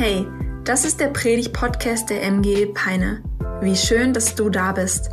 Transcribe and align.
Hey, 0.00 0.28
das 0.62 0.84
ist 0.84 1.00
der 1.00 1.08
Predig-Podcast 1.08 2.08
der 2.08 2.22
MG 2.22 2.66
Peine. 2.66 3.20
Wie 3.60 3.74
schön, 3.74 4.12
dass 4.12 4.36
du 4.36 4.48
da 4.48 4.70
bist. 4.70 5.10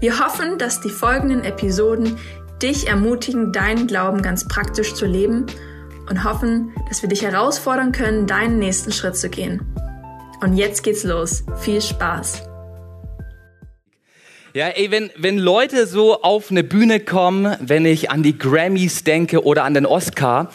Wir 0.00 0.18
hoffen, 0.18 0.58
dass 0.58 0.80
die 0.80 0.90
folgenden 0.90 1.44
Episoden 1.44 2.18
dich 2.60 2.88
ermutigen, 2.88 3.52
deinen 3.52 3.86
Glauben 3.86 4.22
ganz 4.22 4.48
praktisch 4.48 4.94
zu 4.94 5.06
leben 5.06 5.46
und 6.10 6.24
hoffen, 6.24 6.72
dass 6.88 7.00
wir 7.00 7.08
dich 7.08 7.22
herausfordern 7.22 7.92
können, 7.92 8.26
deinen 8.26 8.58
nächsten 8.58 8.90
Schritt 8.90 9.16
zu 9.16 9.30
gehen. 9.30 9.62
Und 10.42 10.56
jetzt 10.56 10.82
geht's 10.82 11.04
los. 11.04 11.44
Viel 11.60 11.80
Spaß! 11.80 12.42
Ja, 14.52 14.68
ey, 14.68 14.90
wenn, 14.92 15.10
wenn 15.16 15.38
Leute 15.38 15.86
so 15.86 16.22
auf 16.22 16.50
eine 16.50 16.62
Bühne 16.62 17.00
kommen, 17.00 17.56
wenn 17.60 17.86
ich 17.86 18.12
an 18.12 18.22
die 18.22 18.38
Grammys 18.38 19.02
denke 19.02 19.44
oder 19.44 19.64
an 19.64 19.74
den 19.74 19.84
Oscar, 19.84 20.50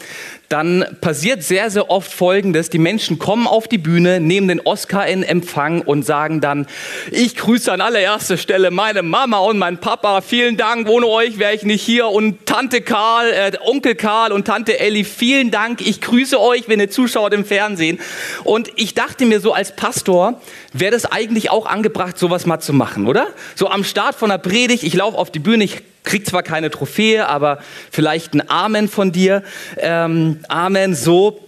dann 0.50 0.84
passiert 1.00 1.44
sehr, 1.44 1.70
sehr 1.70 1.90
oft 1.90 2.12
Folgendes. 2.12 2.70
Die 2.70 2.80
Menschen 2.80 3.20
kommen 3.20 3.46
auf 3.46 3.68
die 3.68 3.78
Bühne, 3.78 4.18
nehmen 4.18 4.48
den 4.48 4.60
Oscar 4.60 5.06
in 5.06 5.22
Empfang 5.22 5.80
und 5.82 6.04
sagen 6.04 6.40
dann, 6.40 6.66
ich 7.12 7.36
grüße 7.36 7.72
an 7.72 7.80
allererster 7.80 8.36
Stelle 8.36 8.72
meine 8.72 9.02
Mama 9.02 9.38
und 9.38 9.58
meinen 9.58 9.78
Papa. 9.78 10.20
Vielen 10.22 10.56
Dank, 10.56 10.88
ohne 10.88 11.06
euch 11.06 11.38
wäre 11.38 11.54
ich 11.54 11.62
nicht 11.62 11.82
hier. 11.82 12.08
Und 12.08 12.46
Tante 12.46 12.80
Karl, 12.80 13.30
äh, 13.30 13.52
Onkel 13.64 13.94
Karl 13.94 14.32
und 14.32 14.44
Tante 14.44 14.80
Elli, 14.80 15.04
vielen 15.04 15.52
Dank. 15.52 15.86
Ich 15.86 16.00
grüße 16.00 16.40
euch, 16.40 16.68
wenn 16.68 16.80
ihr 16.80 16.90
zuschaut 16.90 17.32
im 17.32 17.44
Fernsehen. 17.44 18.00
Und 18.42 18.72
ich 18.74 18.94
dachte 18.94 19.26
mir 19.26 19.38
so 19.38 19.52
als 19.52 19.76
Pastor, 19.76 20.40
wäre 20.72 20.90
das 20.90 21.06
eigentlich 21.06 21.50
auch 21.50 21.66
angebracht, 21.66 22.18
sowas 22.18 22.44
mal 22.44 22.58
zu 22.58 22.72
machen, 22.72 23.06
oder? 23.06 23.28
So 23.54 23.68
am 23.68 23.84
Start 23.84 24.16
von 24.16 24.30
der 24.30 24.38
Predigt, 24.38 24.82
ich 24.82 24.94
laufe 24.94 25.16
auf 25.16 25.30
die 25.30 25.38
Bühne, 25.38 25.62
ich 25.62 25.82
krieg 26.04 26.26
zwar 26.26 26.42
keine 26.42 26.70
Trophäe, 26.70 27.26
aber 27.26 27.58
vielleicht 27.90 28.34
ein 28.34 28.48
Amen 28.48 28.88
von 28.88 29.12
dir. 29.12 29.42
Ähm, 29.78 30.40
Amen, 30.48 30.94
so. 30.94 31.40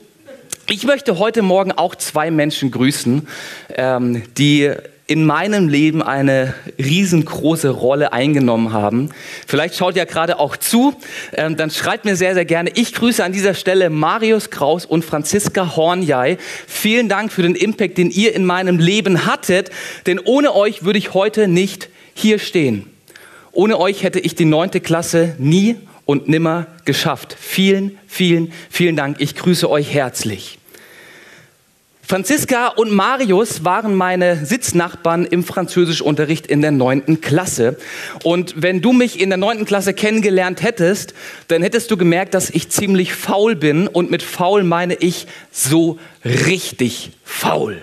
Ich 0.69 0.85
möchte 0.85 1.19
heute 1.19 1.43
Morgen 1.43 1.73
auch 1.73 1.95
zwei 1.97 2.31
Menschen 2.31 2.71
grüßen, 2.71 3.27
ähm, 3.77 4.23
die 4.39 4.73
in 5.07 5.27
meinem 5.27 5.69
Leben 5.69 6.03
eine 6.03 6.55
riesengroße 6.79 7.69
Rolle 7.69 8.13
eingenommen 8.13 8.73
haben. 8.73 9.11
Vielleicht 9.47 9.75
schaut 9.75 9.97
ihr 9.97 10.07
gerade 10.07 10.39
auch 10.39 10.57
zu, 10.57 10.95
ähm, 11.35 11.57
dann 11.57 11.71
schreibt 11.71 12.05
mir 12.05 12.17
sehr, 12.17 12.35
sehr 12.35 12.45
gerne. 12.45 12.71
Ich 12.75 12.95
grüße 12.95 13.23
an 13.23 13.33
dieser 13.33 13.55
Stelle 13.55 13.91
Marius 13.91 14.51
Kraus 14.51 14.87
und 14.87 15.05
Franziska 15.05 15.77
Hornjai. 15.77 16.39
Vielen 16.67 17.09
Dank 17.09 17.33
für 17.33 17.43
den 17.43 17.57
Impact, 17.57 17.99
den 17.99 18.11
ihr 18.11 18.35
in 18.35 18.47
meinem 18.47 18.79
Leben 18.79 19.27
hattet, 19.27 19.71
denn 20.07 20.21
ohne 20.21 20.55
euch 20.55 20.85
würde 20.85 20.99
ich 20.99 21.15
heute 21.15 21.49
nicht 21.49 21.89
hier 22.15 22.39
stehen. 22.39 22.92
Ohne 23.53 23.79
euch 23.79 24.03
hätte 24.03 24.19
ich 24.19 24.35
die 24.35 24.47
neunte 24.47 24.81
Klasse 24.81 25.37
nie 25.39 25.77
und 26.07 26.27
nimmer 26.29 26.67
geschafft. 26.85 27.37
Vielen, 27.39 27.99
vielen, 28.07 28.53
vielen 28.71 28.97
Dank. 28.97 29.17
Ich 29.21 29.35
grüße 29.37 29.69
euch 29.69 29.93
herzlich. 29.93 30.59
Franziska 32.05 32.69
und 32.69 32.91
Marius 32.91 33.65
waren 33.65 33.95
meine 33.95 34.45
Sitznachbarn 34.45 35.25
im 35.25 35.45
Französischunterricht 35.45 36.47
in 36.47 36.61
der 36.61 36.73
neunten 36.73 37.21
Klasse. 37.21 37.79
Und 38.23 38.61
wenn 38.61 38.83
du 38.83 38.93
mich 38.93 39.21
in 39.21 39.31
der 39.31 39.39
neunten 39.39 39.65
Klasse 39.65 39.95
kennengelernt 39.95 40.63
hättest, 40.63 41.15
dann 41.49 41.63
hättest 41.63 41.91
du 41.91 41.97
gemerkt, 41.97 42.35
dass 42.35 42.51
ich 42.51 42.69
ziemlich 42.69 43.15
faul 43.15 43.55
bin. 43.55 43.87
Und 43.87 44.11
mit 44.11 44.23
faul 44.23 44.65
meine 44.65 44.95
ich 44.95 45.27
so 45.53 45.99
richtig 46.25 47.13
faul. 47.25 47.81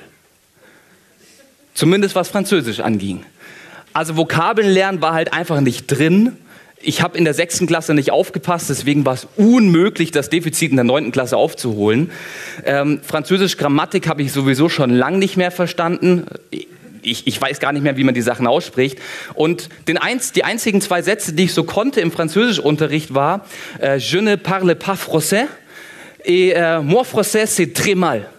Zumindest 1.74 2.14
was 2.14 2.30
Französisch 2.30 2.82
anging. 2.82 3.24
Also 3.94 4.18
Vokabeln 4.18 4.70
lernen 4.70 5.02
war 5.02 5.14
halt 5.14 5.34
einfach 5.34 5.62
nicht 5.62 5.88
drin. 5.88 6.38
Ich 6.82 7.02
habe 7.02 7.18
in 7.18 7.26
der 7.26 7.34
sechsten 7.34 7.68
Klasse 7.68 7.94
nicht 7.94 8.12
aufgepasst, 8.12 8.70
deswegen 8.70 9.06
war 9.06 9.14
es 9.14 9.28
unmöglich, 9.36 10.12
das 10.12 10.30
Defizit 10.30 10.72
in 10.72 10.78
der 10.78 10.86
neunten 10.86 11.12
Klasse 11.12 11.36
aufzuholen. 11.36 12.10
Ähm, 12.66 13.02
Französisch 13.04 13.58
Grammatik 13.58 14.08
habe 14.08 14.22
ich 14.22 14.32
sowieso 14.32 14.70
schon 14.70 14.90
lang 14.92 15.20
nicht 15.20 15.36
mehr 15.36 15.52
verstanden. 15.52 16.26
Ich, 17.02 17.28
ich, 17.28 17.42
weiß 17.42 17.60
gar 17.60 17.74
nicht 17.74 17.84
mehr, 17.84 17.98
wie 17.98 18.06
man 18.06 18.14
die 18.14 18.22
Sachen 18.22 18.48
ausspricht. 18.48 18.98
Und 19.34 19.70
eins, 20.00 20.32
die 20.32 20.46
einzigen 20.46 20.80
zwei 20.80 21.02
Sätze, 21.02 21.34
die 21.34 21.46
ich 21.46 21.54
so 21.54 21.64
konnte 21.64 22.00
im 22.00 22.12
Französischunterricht, 22.12 23.14
war 23.14 23.46
äh, 23.82 23.98
Je 23.98 24.22
ne 24.22 24.38
parle 24.38 24.76
pas 24.76 24.96
français 24.96 25.48
et 26.24 26.54
euh, 26.56 26.82
moi 26.82 27.04
français 27.04 27.46
c'est 27.46 27.74
très 27.74 27.96
mal. 27.96 28.30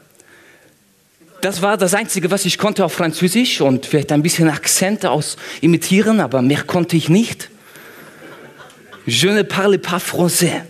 Das 1.41 1.63
war 1.63 1.79
das 1.79 1.95
Einzige, 1.95 2.31
was 2.31 2.45
ich 2.45 2.59
konnte 2.59 2.85
auf 2.85 2.93
Französisch 2.93 3.63
und 3.63 3.87
vielleicht 3.87 4.13
ein 4.13 4.23
bisschen 4.23 4.51
Akzente 4.51 5.11
aus 5.11 5.39
imitieren, 5.63 6.21
aber 6.21 6.43
mehr 6.43 6.65
konnte 6.65 6.97
ich 6.97 7.09
nicht. 7.09 7.49
Je 9.07 9.33
ne 9.33 9.45
parle 9.45 9.79
pas 9.79 10.03
français. 10.03 10.61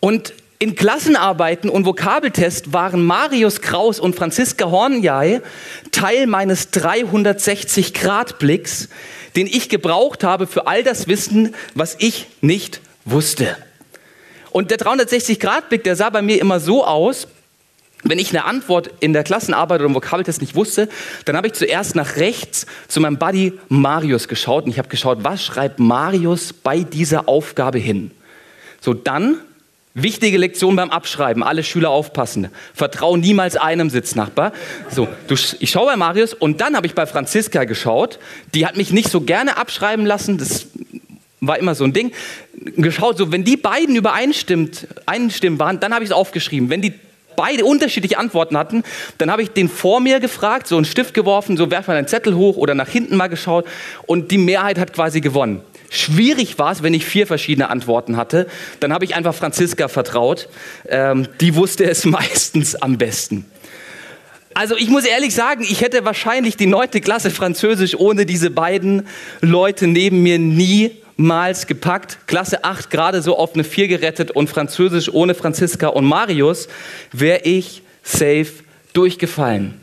Und 0.00 0.34
in 0.58 0.74
Klassenarbeiten 0.74 1.70
und 1.70 1.86
Vokabeltest 1.86 2.74
waren 2.74 3.02
Marius 3.02 3.62
Kraus 3.62 3.98
und 3.98 4.16
Franziska 4.16 4.70
Hornjai 4.70 5.40
Teil 5.90 6.26
meines 6.26 6.70
360-Grad-Blicks, 6.74 8.90
den 9.36 9.46
ich 9.46 9.70
gebraucht 9.70 10.24
habe 10.24 10.46
für 10.46 10.66
all 10.66 10.82
das 10.82 11.08
Wissen, 11.08 11.54
was 11.74 11.96
ich 11.98 12.26
nicht 12.42 12.82
wusste. 13.06 13.56
Und 14.50 14.70
der 14.70 14.78
360-Grad-Blick, 14.78 15.84
der 15.84 15.96
sah 15.96 16.10
bei 16.10 16.20
mir 16.20 16.38
immer 16.38 16.60
so 16.60 16.84
aus, 16.84 17.26
wenn 18.02 18.18
ich 18.18 18.30
eine 18.30 18.44
Antwort 18.44 18.90
in 19.00 19.12
der 19.12 19.24
Klassenarbeit 19.24 19.80
oder 19.80 19.88
im 19.88 19.94
Vokabeltest 19.94 20.40
nicht 20.40 20.54
wusste, 20.54 20.88
dann 21.26 21.36
habe 21.36 21.48
ich 21.48 21.52
zuerst 21.52 21.94
nach 21.94 22.16
rechts 22.16 22.66
zu 22.88 23.00
meinem 23.00 23.18
Buddy 23.18 23.52
Marius 23.68 24.28
geschaut 24.28 24.64
und 24.64 24.70
ich 24.70 24.78
habe 24.78 24.88
geschaut, 24.88 25.18
was 25.22 25.44
schreibt 25.44 25.78
Marius 25.78 26.52
bei 26.52 26.80
dieser 26.80 27.28
Aufgabe 27.28 27.78
hin. 27.78 28.10
So, 28.80 28.94
dann 28.94 29.38
wichtige 29.94 30.38
Lektion 30.38 30.76
beim 30.76 30.90
Abschreiben, 30.90 31.42
alle 31.42 31.62
Schüler 31.62 31.90
aufpassen. 31.90 32.48
Vertrau 32.74 33.16
niemals 33.16 33.56
einem 33.56 33.90
Sitznachbar. 33.90 34.52
So, 34.88 35.08
du, 35.26 35.34
ich 35.58 35.70
schaue 35.70 35.86
bei 35.86 35.96
Marius 35.96 36.32
und 36.32 36.60
dann 36.60 36.76
habe 36.76 36.86
ich 36.86 36.94
bei 36.94 37.06
Franziska 37.06 37.64
geschaut. 37.64 38.18
Die 38.54 38.66
hat 38.66 38.76
mich 38.76 38.92
nicht 38.92 39.10
so 39.10 39.20
gerne 39.20 39.56
abschreiben 39.56 40.06
lassen. 40.06 40.38
Das 40.38 40.66
war 41.40 41.58
immer 41.58 41.74
so 41.74 41.84
ein 41.84 41.92
Ding. 41.92 42.12
Geschaut, 42.76 43.18
so 43.18 43.32
wenn 43.32 43.44
die 43.44 43.56
beiden 43.56 43.96
übereinstimmt, 43.96 44.86
einstimmen 45.06 45.58
waren, 45.58 45.80
dann 45.80 45.92
habe 45.92 46.04
ich 46.04 46.10
es 46.10 46.16
aufgeschrieben. 46.16 46.70
Wenn 46.70 46.82
die 46.82 46.94
beide 47.40 47.64
unterschiedliche 47.64 48.18
Antworten 48.18 48.58
hatten, 48.58 48.82
dann 49.16 49.30
habe 49.30 49.42
ich 49.42 49.50
den 49.50 49.70
vor 49.70 50.00
mir 50.00 50.20
gefragt, 50.20 50.66
so 50.66 50.76
einen 50.76 50.84
Stift 50.84 51.14
geworfen, 51.14 51.56
so 51.56 51.70
werf 51.70 51.88
mal 51.88 51.96
einen 51.96 52.06
Zettel 52.06 52.34
hoch 52.34 52.58
oder 52.58 52.74
nach 52.74 52.88
hinten 52.88 53.16
mal 53.16 53.28
geschaut 53.28 53.66
und 54.06 54.30
die 54.30 54.36
Mehrheit 54.36 54.78
hat 54.78 54.92
quasi 54.92 55.22
gewonnen. 55.22 55.62
Schwierig 55.88 56.58
war 56.58 56.70
es, 56.70 56.82
wenn 56.82 56.92
ich 56.92 57.06
vier 57.06 57.26
verschiedene 57.26 57.70
Antworten 57.70 58.18
hatte. 58.18 58.46
Dann 58.78 58.92
habe 58.92 59.06
ich 59.06 59.14
einfach 59.14 59.34
Franziska 59.34 59.88
vertraut. 59.88 60.50
Ähm, 60.86 61.28
die 61.40 61.54
wusste 61.54 61.84
es 61.84 62.04
meistens 62.04 62.74
am 62.76 62.98
besten. 62.98 63.46
Also 64.52 64.76
ich 64.76 64.88
muss 64.88 65.06
ehrlich 65.06 65.34
sagen, 65.34 65.62
ich 65.62 65.80
hätte 65.80 66.04
wahrscheinlich 66.04 66.58
die 66.58 66.66
neunte 66.66 67.00
Klasse 67.00 67.30
Französisch 67.30 67.94
ohne 67.94 68.26
diese 68.26 68.50
beiden 68.50 69.06
Leute 69.40 69.86
neben 69.86 70.22
mir 70.22 70.38
nie 70.38 70.90
niemals 71.20 71.66
gepackt. 71.66 72.18
Klasse 72.26 72.64
8 72.64 72.90
gerade 72.90 73.22
so 73.22 73.36
auf 73.36 73.54
eine 73.54 73.64
4 73.64 73.88
gerettet 73.88 74.30
und 74.30 74.48
Französisch 74.48 75.12
ohne 75.12 75.34
Franziska 75.34 75.88
und 75.88 76.06
Marius 76.06 76.68
wäre 77.12 77.42
ich 77.44 77.82
safe 78.02 78.50
durchgefallen 78.94 79.79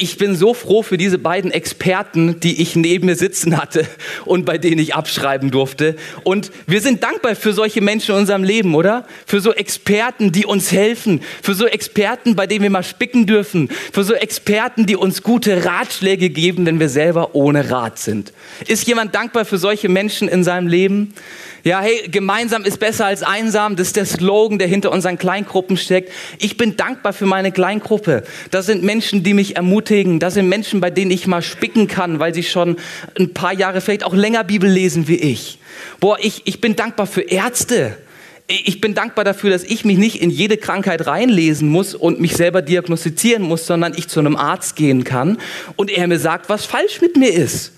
ich 0.00 0.16
bin 0.16 0.34
so 0.34 0.54
froh 0.54 0.82
für 0.82 0.96
diese 0.96 1.18
beiden 1.18 1.50
Experten, 1.50 2.40
die 2.40 2.62
ich 2.62 2.74
neben 2.74 3.06
mir 3.06 3.16
sitzen 3.16 3.56
hatte 3.56 3.86
und 4.24 4.46
bei 4.46 4.56
denen 4.56 4.78
ich 4.78 4.94
abschreiben 4.94 5.50
durfte. 5.50 5.96
Und 6.24 6.50
wir 6.66 6.80
sind 6.80 7.02
dankbar 7.02 7.36
für 7.36 7.52
solche 7.52 7.80
Menschen 7.80 8.12
in 8.14 8.20
unserem 8.20 8.42
Leben, 8.42 8.74
oder? 8.74 9.06
Für 9.26 9.40
so 9.40 9.52
Experten, 9.52 10.32
die 10.32 10.46
uns 10.46 10.72
helfen. 10.72 11.20
Für 11.42 11.54
so 11.54 11.66
Experten, 11.66 12.34
bei 12.34 12.46
denen 12.46 12.62
wir 12.62 12.70
mal 12.70 12.82
spicken 12.82 13.26
dürfen. 13.26 13.68
Für 13.92 14.04
so 14.04 14.14
Experten, 14.14 14.86
die 14.86 14.96
uns 14.96 15.22
gute 15.22 15.64
Ratschläge 15.64 16.30
geben, 16.30 16.64
wenn 16.66 16.80
wir 16.80 16.88
selber 16.88 17.34
ohne 17.34 17.70
Rat 17.70 17.98
sind. 17.98 18.32
Ist 18.66 18.86
jemand 18.86 19.14
dankbar 19.14 19.44
für 19.44 19.58
solche 19.58 19.88
Menschen 19.88 20.28
in 20.28 20.44
seinem 20.44 20.66
Leben? 20.66 21.14
Ja, 21.62 21.80
hey, 21.82 22.08
gemeinsam 22.10 22.64
ist 22.64 22.80
besser 22.80 23.04
als 23.04 23.22
einsam. 23.22 23.76
Das 23.76 23.88
ist 23.88 23.96
der 23.96 24.06
Slogan, 24.06 24.58
der 24.58 24.66
hinter 24.66 24.92
unseren 24.92 25.18
Kleingruppen 25.18 25.76
steckt. 25.76 26.10
Ich 26.38 26.56
bin 26.56 26.76
dankbar 26.76 27.12
für 27.12 27.26
meine 27.26 27.52
Kleingruppe. 27.52 28.22
Das 28.50 28.64
sind 28.64 28.82
Menschen, 28.82 29.22
die 29.22 29.34
mich 29.34 29.56
ermutigen. 29.56 30.20
Das 30.20 30.34
sind 30.34 30.48
Menschen, 30.48 30.80
bei 30.80 30.90
denen 30.90 31.10
ich 31.10 31.26
mal 31.26 31.42
spicken 31.42 31.86
kann, 31.86 32.18
weil 32.18 32.34
sie 32.34 32.44
schon 32.44 32.76
ein 33.18 33.34
paar 33.34 33.52
Jahre 33.52 33.82
vielleicht 33.82 34.04
auch 34.04 34.14
länger 34.14 34.42
Bibel 34.42 34.70
lesen 34.70 35.06
wie 35.06 35.16
ich. 35.16 35.58
Boah, 36.00 36.16
ich, 36.18 36.42
ich 36.46 36.62
bin 36.62 36.76
dankbar 36.76 37.06
für 37.06 37.22
Ärzte. 37.22 37.96
Ich 38.48 38.80
bin 38.80 38.94
dankbar 38.94 39.24
dafür, 39.24 39.50
dass 39.50 39.62
ich 39.62 39.84
mich 39.84 39.98
nicht 39.98 40.20
in 40.20 40.30
jede 40.30 40.56
Krankheit 40.56 41.06
reinlesen 41.06 41.68
muss 41.68 41.94
und 41.94 42.20
mich 42.20 42.36
selber 42.36 42.62
diagnostizieren 42.62 43.42
muss, 43.42 43.66
sondern 43.66 43.92
ich 43.94 44.08
zu 44.08 44.18
einem 44.18 44.34
Arzt 44.34 44.74
gehen 44.76 45.04
kann 45.04 45.38
und 45.76 45.90
er 45.90 46.08
mir 46.08 46.18
sagt, 46.18 46.48
was 46.48 46.64
falsch 46.64 47.00
mit 47.00 47.16
mir 47.16 47.32
ist. 47.32 47.72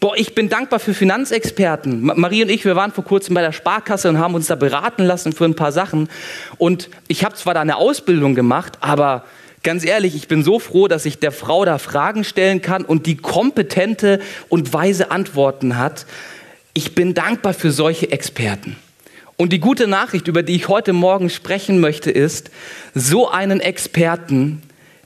Boah, 0.00 0.16
ich 0.16 0.34
bin 0.34 0.48
dankbar 0.48 0.80
für 0.80 0.94
Finanzexperten. 0.94 2.00
Marie 2.02 2.42
und 2.42 2.48
ich, 2.48 2.64
wir 2.64 2.74
waren 2.74 2.90
vor 2.90 3.04
kurzem 3.04 3.34
bei 3.34 3.42
der 3.42 3.52
Sparkasse 3.52 4.08
und 4.08 4.18
haben 4.18 4.34
uns 4.34 4.46
da 4.46 4.54
beraten 4.54 5.04
lassen 5.04 5.34
für 5.34 5.44
ein 5.44 5.54
paar 5.54 5.72
Sachen. 5.72 6.08
Und 6.56 6.88
ich 7.06 7.22
habe 7.22 7.34
zwar 7.34 7.52
da 7.52 7.60
eine 7.60 7.76
Ausbildung 7.76 8.34
gemacht, 8.34 8.78
aber 8.80 9.26
ganz 9.62 9.84
ehrlich, 9.84 10.14
ich 10.16 10.26
bin 10.26 10.42
so 10.42 10.58
froh, 10.58 10.88
dass 10.88 11.04
ich 11.04 11.18
der 11.18 11.32
Frau 11.32 11.66
da 11.66 11.76
Fragen 11.76 12.24
stellen 12.24 12.62
kann 12.62 12.82
und 12.86 13.04
die 13.04 13.18
kompetente 13.18 14.20
und 14.48 14.72
weise 14.72 15.10
Antworten 15.10 15.76
hat. 15.76 16.06
Ich 16.72 16.94
bin 16.94 17.12
dankbar 17.12 17.52
für 17.52 17.70
solche 17.70 18.10
Experten. 18.10 18.76
Und 19.36 19.52
die 19.52 19.60
gute 19.60 19.86
Nachricht, 19.86 20.28
über 20.28 20.42
die 20.42 20.56
ich 20.56 20.68
heute 20.68 20.94
Morgen 20.94 21.28
sprechen 21.28 21.78
möchte, 21.78 22.10
ist, 22.10 22.50
so 22.94 23.28
einen 23.28 23.60
Experten, 23.60 24.62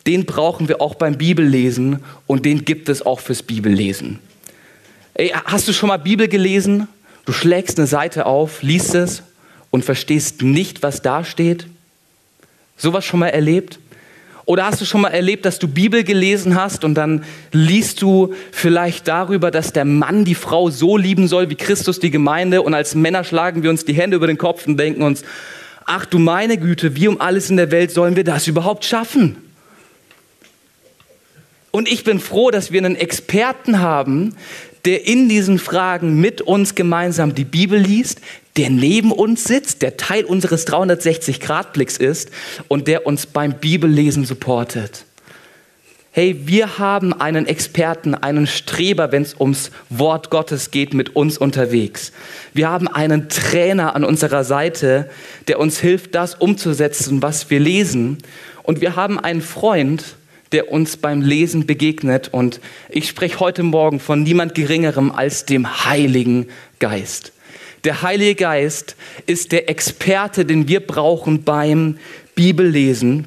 den 0.07 0.25
brauchen 0.25 0.69
wir 0.69 0.81
auch 0.81 0.95
beim 0.95 1.19
Bibellesen 1.19 1.99
und 2.29 2.45
den 2.45 2.65
gibt 2.65 2.89
es 2.89 3.05
auch 3.05 3.19
fürs 3.19 3.43
Bibellesen. 3.43 4.21
Ey, 5.17 5.33
hast 5.45 5.69
du 5.69 5.73
schon 5.73 5.89
mal 5.89 5.99
Bibel 5.99 6.27
gelesen? 6.27 6.89
Du 7.25 7.33
schlägst 7.33 7.79
eine 7.79 7.87
Seite 7.87 8.27
auf, 8.27 8.63
liest 8.63 8.97
es 8.97 9.23
und 9.71 9.85
verstehst 9.85 10.43
nicht, 10.43 10.83
was 10.83 11.03
da 11.03 11.23
steht? 11.23 11.69
Sowas 12.77 13.05
schon 13.05 13.21
mal 13.21 13.29
erlebt? 13.29 13.79
Oder 14.45 14.67
hast 14.67 14.81
du 14.81 14.85
schon 14.85 15.03
mal 15.03 15.11
erlebt, 15.11 15.47
dass 15.47 15.61
du 15.61 15.69
Bibel 15.69 16.03
gelesen 16.03 16.57
hast 16.57 16.83
und 16.83 16.97
dann 16.97 17.25
liest 17.53 18.03
du 18.03 18.35
vielleicht 18.51 19.07
darüber, 19.07 19.53
dass 19.53 19.73
der 19.73 19.85
Mann 19.85 20.25
die 20.25 20.35
Frau 20.35 20.69
so 20.69 20.97
lieben 20.97 21.29
soll 21.29 21.49
wie 21.49 21.55
Christus 21.55 22.01
die 22.01 22.11
Gemeinde 22.11 22.61
und 22.61 22.75
als 22.75 22.97
Männer 22.97 23.23
schlagen 23.23 23.63
wir 23.63 23.71
uns 23.71 23.85
die 23.85 23.95
Hände 23.95 24.17
über 24.17 24.27
den 24.27 24.37
Kopf 24.37 24.67
und 24.67 24.77
denken 24.79 25.03
uns, 25.03 25.23
ach 25.87 26.07
du 26.07 26.19
meine 26.19 26.59
Güte, 26.59 26.97
wie 26.97 27.07
um 27.07 27.21
alles 27.21 27.51
in 27.51 27.57
der 27.57 27.71
Welt 27.71 27.93
sollen 27.93 28.17
wir 28.17 28.25
das 28.25 28.49
überhaupt 28.49 28.85
schaffen? 28.85 29.37
Und 31.71 31.89
ich 31.89 32.05
bin 32.05 32.21
froh, 32.21 32.51
dass 32.51 32.71
wir 32.71 32.81
einen 32.81 32.97
Experten 32.97 33.81
haben, 33.81 34.35
der 34.85 35.07
in 35.07 35.29
diesen 35.29 35.59
Fragen 35.59 36.21
mit 36.21 36.43
uns 36.43 36.75
gemeinsam 36.75 37.35
die 37.35 37.45
Bibel 37.45 37.79
liest, 37.79 38.21
der 38.57 38.71
neben 38.71 39.11
uns 39.11 39.45
sitzt, 39.45 39.83
der 39.83 39.97
Teil 39.97 40.25
unseres 40.25 40.67
360-Grad-Blicks 40.67 41.97
ist 41.97 42.31
und 42.69 42.87
der 42.87 43.07
uns 43.07 43.27
beim 43.27 43.55
Bibellesen 43.55 44.25
supportet. 44.25 45.07
Hey, 46.17 46.43
wir 46.45 46.79
haben 46.79 47.13
einen 47.13 47.47
Experten, 47.47 48.15
einen 48.15 48.47
Streber, 48.47 49.11
wenn 49.11 49.23
es 49.23 49.35
ums 49.41 49.73
Wort 49.91 50.31
Gottes 50.31 50.71
geht, 50.71 50.95
mit 50.95 51.17
uns 51.17 51.39
unterwegs. 51.39 52.13
Wir 52.53 52.69
haben 52.69 52.87
einen 52.87 53.29
Trainer 53.29 53.97
an 53.97 54.05
unserer 54.05 54.45
Seite, 54.45 55.11
der 55.49 55.59
uns 55.59 55.81
hilft, 55.81 56.15
das 56.15 56.37
umzusetzen, 56.37 57.21
was 57.21 57.51
wir 57.51 57.59
lesen. 57.59 58.19
Und 58.63 58.81
wir 58.81 58.95
haben 58.95 59.19
einen 59.19 59.43
Freund, 59.43 60.15
der 60.55 60.71
uns 60.71 60.97
beim 60.97 61.21
Lesen 61.21 61.67
begegnet. 61.67 62.29
Und 62.33 62.61
ich 62.89 63.09
spreche 63.09 63.41
heute 63.41 63.65
Morgen 63.65 63.99
von 63.99 64.23
niemand 64.23 64.55
Geringerem 64.55 65.11
als 65.11 65.45
dem 65.45 65.85
Heiligen 65.85 66.47
Geist. 66.79 67.33
Der 67.83 68.03
Heilige 68.03 68.37
Geist 68.37 68.95
ist 69.27 69.51
der 69.51 69.69
Experte, 69.69 70.45
den 70.45 70.69
wir 70.69 70.79
brauchen 70.79 71.43
beim 71.43 71.99
Bibellesen. 72.37 73.27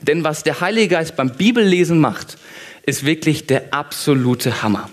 Denn 0.00 0.22
was 0.22 0.44
der 0.44 0.60
Heilige 0.60 0.88
Geist 0.88 1.16
beim 1.16 1.30
Bibellesen 1.30 1.98
macht, 1.98 2.38
ist 2.86 3.04
wirklich 3.04 3.46
der 3.48 3.74
absolute 3.74 4.62
Hammer. 4.62 4.88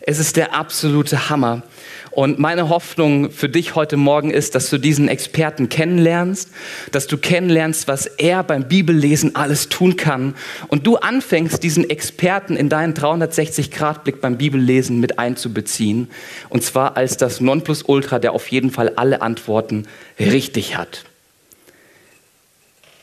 Es 0.00 0.18
ist 0.18 0.36
der 0.36 0.54
absolute 0.54 1.30
Hammer. 1.30 1.62
Und 2.10 2.40
meine 2.40 2.68
Hoffnung 2.68 3.30
für 3.30 3.48
dich 3.48 3.76
heute 3.76 3.96
Morgen 3.96 4.32
ist, 4.32 4.56
dass 4.56 4.68
du 4.68 4.78
diesen 4.78 5.06
Experten 5.08 5.68
kennenlernst, 5.68 6.50
dass 6.90 7.06
du 7.06 7.16
kennenlernst, 7.16 7.86
was 7.86 8.06
er 8.06 8.42
beim 8.42 8.66
Bibellesen 8.66 9.36
alles 9.36 9.68
tun 9.68 9.96
kann 9.96 10.34
und 10.68 10.86
du 10.86 10.96
anfängst, 10.96 11.62
diesen 11.62 11.88
Experten 11.88 12.56
in 12.56 12.68
deinen 12.68 12.94
360-Grad-Blick 12.94 14.20
beim 14.20 14.38
Bibellesen 14.38 14.98
mit 14.98 15.20
einzubeziehen. 15.20 16.10
Und 16.48 16.64
zwar 16.64 16.96
als 16.96 17.16
das 17.16 17.40
Nonplusultra, 17.40 18.18
der 18.18 18.32
auf 18.32 18.48
jeden 18.48 18.70
Fall 18.70 18.92
alle 18.96 19.22
Antworten 19.22 19.86
richtig 20.18 20.76
hat. 20.76 21.04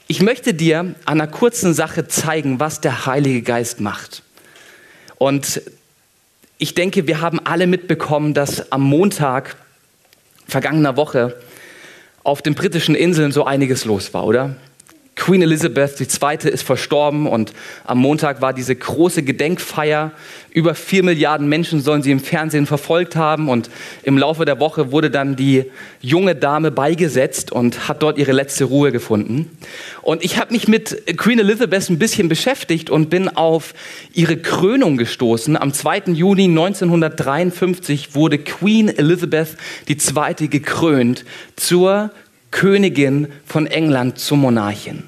Ich 0.10 0.22
möchte 0.22 0.54
dir 0.54 0.80
an 0.80 0.96
einer 1.06 1.28
kurzen 1.28 1.74
Sache 1.74 2.08
zeigen, 2.08 2.60
was 2.60 2.82
der 2.82 3.06
Heilige 3.06 3.42
Geist 3.42 3.80
macht. 3.80 4.24
Und 5.18 5.62
ich 6.58 6.74
denke, 6.74 7.08
wir 7.08 7.22
haben 7.22 7.40
alle 7.44 7.68
mitbekommen, 7.68 8.34
dass 8.34 8.72
am 8.72 8.82
Montag 8.82 9.58
vergangener 10.48 10.98
Woche 10.98 11.38
auf 12.24 12.42
den 12.42 12.56
britischen 12.56 12.96
Inseln 12.96 13.32
so 13.32 13.46
einiges 13.46 13.86
los 13.86 14.14
war, 14.14 14.26
oder? 14.26 14.56
Queen 15.18 15.42
Elizabeth 15.42 16.00
II. 16.00 16.50
ist 16.50 16.64
verstorben 16.64 17.28
und 17.28 17.52
am 17.84 17.98
Montag 17.98 18.40
war 18.42 18.54
diese 18.54 18.76
große 18.76 19.24
Gedenkfeier. 19.24 20.12
Über 20.52 20.74
vier 20.74 21.04
Milliarden 21.04 21.50
Menschen 21.50 21.82
sollen 21.82 22.02
sie 22.02 22.12
im 22.12 22.20
Fernsehen 22.20 22.66
verfolgt 22.66 23.16
haben 23.16 23.50
und 23.50 23.70
im 24.04 24.18
Laufe 24.18 24.46
der 24.46 24.60
Woche 24.60 24.92
wurde 24.92 25.12
dann 25.12 25.36
die 25.36 25.66
junge 26.02 26.36
Dame 26.36 26.72
beigesetzt 26.72 27.52
und 27.52 27.88
hat 27.88 28.02
dort 28.04 28.18
ihre 28.18 28.32
letzte 28.32 28.66
Ruhe 28.66 28.92
gefunden. 28.92 29.52
Und 30.02 30.24
ich 30.24 30.40
habe 30.40 30.54
mich 30.54 30.68
mit 30.68 31.18
Queen 31.18 31.40
Elizabeth 31.40 31.90
ein 31.90 32.00
bisschen 32.00 32.30
beschäftigt 32.30 32.90
und 32.90 33.10
bin 33.10 33.28
auf 33.28 33.74
ihre 34.14 34.38
Krönung 34.38 34.98
gestoßen. 34.98 35.58
Am 35.58 35.74
2. 35.74 36.14
Juni 36.14 36.46
1953 36.46 38.16
wurde 38.16 38.38
Queen 38.38 38.88
Elizabeth 38.88 39.58
II. 39.90 40.48
gekrönt 40.48 41.26
zur 41.56 42.12
Königin 42.52 43.28
von 43.46 43.68
England 43.68 44.20
zur 44.20 44.38
Monarchin. 44.38 45.04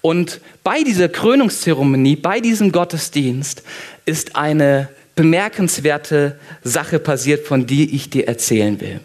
Und 0.00 0.40
bei 0.64 0.82
dieser 0.82 1.08
Krönungszeremonie, 1.08 2.16
bei 2.16 2.40
diesem 2.40 2.72
Gottesdienst 2.72 3.62
ist 4.04 4.36
eine 4.36 4.88
bemerkenswerte 5.14 6.38
Sache 6.64 6.98
passiert, 6.98 7.46
von 7.46 7.66
der 7.66 7.86
ich 7.92 8.10
dir 8.10 8.26
erzählen 8.26 8.80
will. 8.80 9.00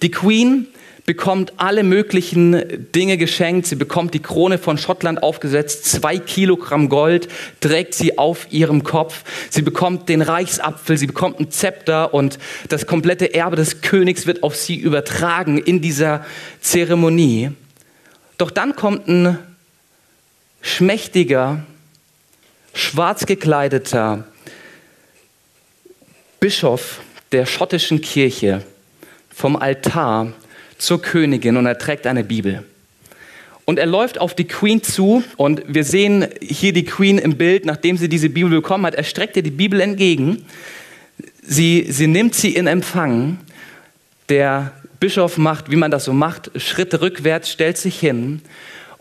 Die 0.00 0.10
Queen 0.10 0.66
bekommt 1.04 1.54
alle 1.56 1.82
möglichen 1.82 2.90
Dinge 2.94 3.16
geschenkt. 3.16 3.66
Sie 3.66 3.74
bekommt 3.76 4.14
die 4.14 4.22
Krone 4.22 4.58
von 4.58 4.78
Schottland 4.78 5.22
aufgesetzt, 5.22 5.84
zwei 5.86 6.18
Kilogramm 6.18 6.88
Gold 6.88 7.28
trägt 7.60 7.94
sie 7.94 8.18
auf 8.18 8.46
ihrem 8.50 8.84
Kopf. 8.84 9.24
Sie 9.50 9.62
bekommt 9.62 10.08
den 10.08 10.22
Reichsapfel, 10.22 10.96
sie 10.96 11.06
bekommt 11.06 11.40
ein 11.40 11.50
Zepter 11.50 12.14
und 12.14 12.38
das 12.68 12.86
komplette 12.86 13.34
Erbe 13.34 13.56
des 13.56 13.80
Königs 13.80 14.26
wird 14.26 14.42
auf 14.42 14.54
sie 14.54 14.76
übertragen 14.76 15.58
in 15.58 15.80
dieser 15.80 16.24
Zeremonie. 16.60 17.50
Doch 18.38 18.50
dann 18.50 18.76
kommt 18.76 19.08
ein 19.08 19.38
schmächtiger, 20.60 21.64
schwarz 22.74 23.26
gekleideter 23.26 24.24
Bischof 26.38 27.00
der 27.32 27.46
schottischen 27.46 28.00
Kirche 28.00 28.62
vom 29.34 29.56
Altar 29.56 30.32
zur 30.82 31.00
Königin 31.00 31.56
und 31.56 31.66
er 31.66 31.78
trägt 31.78 32.06
eine 32.06 32.24
Bibel. 32.24 32.64
Und 33.64 33.78
er 33.78 33.86
läuft 33.86 34.20
auf 34.20 34.34
die 34.34 34.46
Queen 34.46 34.82
zu 34.82 35.22
und 35.36 35.62
wir 35.68 35.84
sehen 35.84 36.26
hier 36.40 36.72
die 36.72 36.84
Queen 36.84 37.18
im 37.18 37.36
Bild, 37.36 37.64
nachdem 37.64 37.96
sie 37.96 38.08
diese 38.08 38.28
Bibel 38.28 38.50
bekommen 38.50 38.84
hat. 38.86 38.96
Er 38.96 39.04
streckt 39.04 39.36
ihr 39.36 39.44
die 39.44 39.52
Bibel 39.52 39.80
entgegen. 39.80 40.44
Sie, 41.42 41.86
sie 41.88 42.08
nimmt 42.08 42.34
sie 42.34 42.54
in 42.54 42.66
Empfang. 42.66 43.38
Der 44.28 44.72
Bischof 44.98 45.38
macht, 45.38 45.70
wie 45.70 45.76
man 45.76 45.92
das 45.92 46.04
so 46.04 46.12
macht, 46.12 46.50
Schritte 46.60 47.00
rückwärts, 47.00 47.50
stellt 47.50 47.78
sich 47.78 47.98
hin 47.98 48.40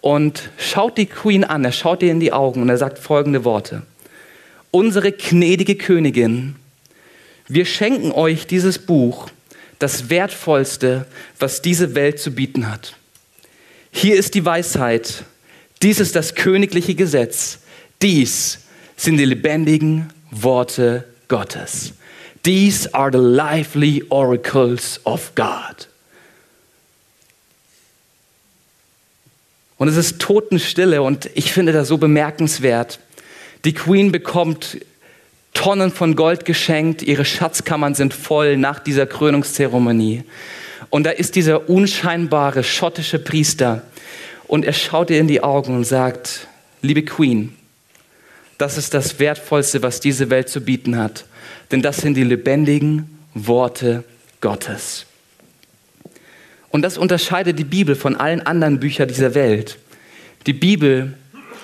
und 0.01 0.49
schaut 0.57 0.97
die 0.99 1.07
Queen 1.07 1.43
an. 1.43 1.65
Er 1.65 1.71
schaut 1.71 2.03
ihr 2.03 2.11
in 2.11 2.19
die 2.19 2.33
Augen 2.33 2.61
und 2.61 2.69
er 2.69 2.77
sagt 2.77 2.99
folgende 2.99 3.43
Worte. 3.43 3.81
Unsere 4.69 5.11
gnädige 5.11 5.75
Königin, 5.75 6.55
wir 7.47 7.65
schenken 7.65 8.11
euch 8.11 8.45
dieses 8.45 8.77
Buch 8.77 9.29
das 9.81 10.09
Wertvollste, 10.09 11.05
was 11.39 11.61
diese 11.61 11.95
Welt 11.95 12.19
zu 12.19 12.31
bieten 12.31 12.69
hat. 12.69 12.95
Hier 13.91 14.15
ist 14.15 14.35
die 14.35 14.45
Weisheit, 14.45 15.25
dies 15.81 15.99
ist 15.99 16.15
das 16.15 16.35
königliche 16.35 16.95
Gesetz, 16.95 17.59
dies 18.01 18.59
sind 18.95 19.17
die 19.17 19.25
lebendigen 19.25 20.13
Worte 20.29 21.05
Gottes. 21.27 21.93
These 22.43 22.93
are 22.93 23.11
the 23.11 23.17
lively 23.17 24.03
oracles 24.09 24.99
of 25.03 25.33
God. 25.35 25.87
Und 29.77 29.87
es 29.87 29.97
ist 29.97 30.19
Totenstille 30.19 31.01
und 31.01 31.29
ich 31.33 31.51
finde 31.51 31.71
das 31.71 31.87
so 31.87 31.97
bemerkenswert. 31.97 32.99
Die 33.65 33.73
Queen 33.73 34.11
bekommt 34.11 34.77
Tonnen 35.53 35.91
von 35.91 36.15
Gold 36.15 36.45
geschenkt, 36.45 37.01
ihre 37.01 37.25
Schatzkammern 37.25 37.93
sind 37.93 38.13
voll 38.13 38.57
nach 38.57 38.79
dieser 38.79 39.05
Krönungszeremonie. 39.05 40.23
Und 40.89 41.05
da 41.05 41.11
ist 41.11 41.35
dieser 41.35 41.69
unscheinbare 41.69 42.63
schottische 42.63 43.19
Priester 43.19 43.83
und 44.47 44.65
er 44.65 44.73
schaut 44.73 45.09
ihr 45.09 45.19
in 45.19 45.27
die 45.27 45.43
Augen 45.43 45.75
und 45.75 45.85
sagt, 45.85 46.47
liebe 46.81 47.03
Queen, 47.03 47.55
das 48.57 48.77
ist 48.77 48.93
das 48.93 49.17
Wertvollste, 49.17 49.81
was 49.81 50.01
diese 50.01 50.29
Welt 50.29 50.49
zu 50.49 50.61
bieten 50.61 50.97
hat, 50.97 51.25
denn 51.71 51.81
das 51.81 51.97
sind 51.97 52.15
die 52.15 52.23
lebendigen 52.23 53.17
Worte 53.33 54.03
Gottes. 54.41 55.05
Und 56.69 56.81
das 56.81 56.97
unterscheidet 56.97 57.57
die 57.59 57.63
Bibel 57.63 57.95
von 57.95 58.15
allen 58.15 58.41
anderen 58.41 58.79
Büchern 58.79 59.07
dieser 59.07 59.35
Welt. 59.35 59.77
Die 60.47 60.53
Bibel, 60.53 61.13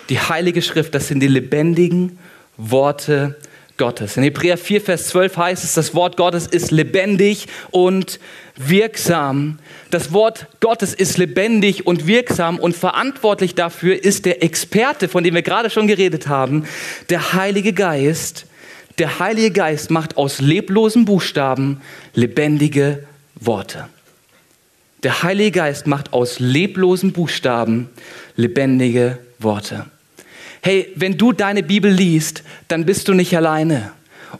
die 0.09 0.19
Heilige 0.19 0.61
Schrift, 0.61 0.95
das 0.95 1.07
sind 1.07 1.19
die 1.19 1.27
lebendigen 1.27 2.17
Worte 2.57 3.35
Gottes. 3.77 4.17
In 4.17 4.23
Hebräer 4.23 4.57
4, 4.57 4.81
Vers 4.81 5.07
12 5.09 5.37
heißt 5.37 5.63
es, 5.63 5.73
das 5.73 5.93
Wort 5.93 6.17
Gottes 6.17 6.47
ist 6.47 6.71
lebendig 6.71 7.47
und 7.71 8.19
wirksam. 8.55 9.59
Das 9.91 10.11
Wort 10.11 10.47
Gottes 10.59 10.93
ist 10.93 11.17
lebendig 11.17 11.85
und 11.85 12.07
wirksam 12.07 12.59
und 12.59 12.75
verantwortlich 12.75 13.55
dafür 13.55 14.03
ist 14.03 14.25
der 14.25 14.43
Experte, 14.43 15.07
von 15.07 15.23
dem 15.23 15.35
wir 15.35 15.43
gerade 15.43 15.69
schon 15.69 15.87
geredet 15.87 16.27
haben, 16.27 16.65
der 17.09 17.33
Heilige 17.33 17.73
Geist. 17.73 18.45
Der 18.97 19.19
Heilige 19.19 19.51
Geist 19.51 19.91
macht 19.91 20.17
aus 20.17 20.41
leblosen 20.41 21.05
Buchstaben 21.05 21.81
lebendige 22.15 23.03
Worte. 23.35 23.87
Der 25.03 25.21
Heilige 25.21 25.51
Geist 25.51 25.85
macht 25.85 26.13
aus 26.13 26.39
leblosen 26.39 27.13
Buchstaben 27.13 27.89
lebendige 28.35 29.19
Worte. 29.37 29.85
Hey, 30.61 30.91
wenn 30.95 31.17
du 31.17 31.33
deine 31.33 31.63
Bibel 31.63 31.91
liest, 31.91 32.43
dann 32.67 32.85
bist 32.85 33.07
du 33.07 33.13
nicht 33.13 33.35
alleine. 33.35 33.91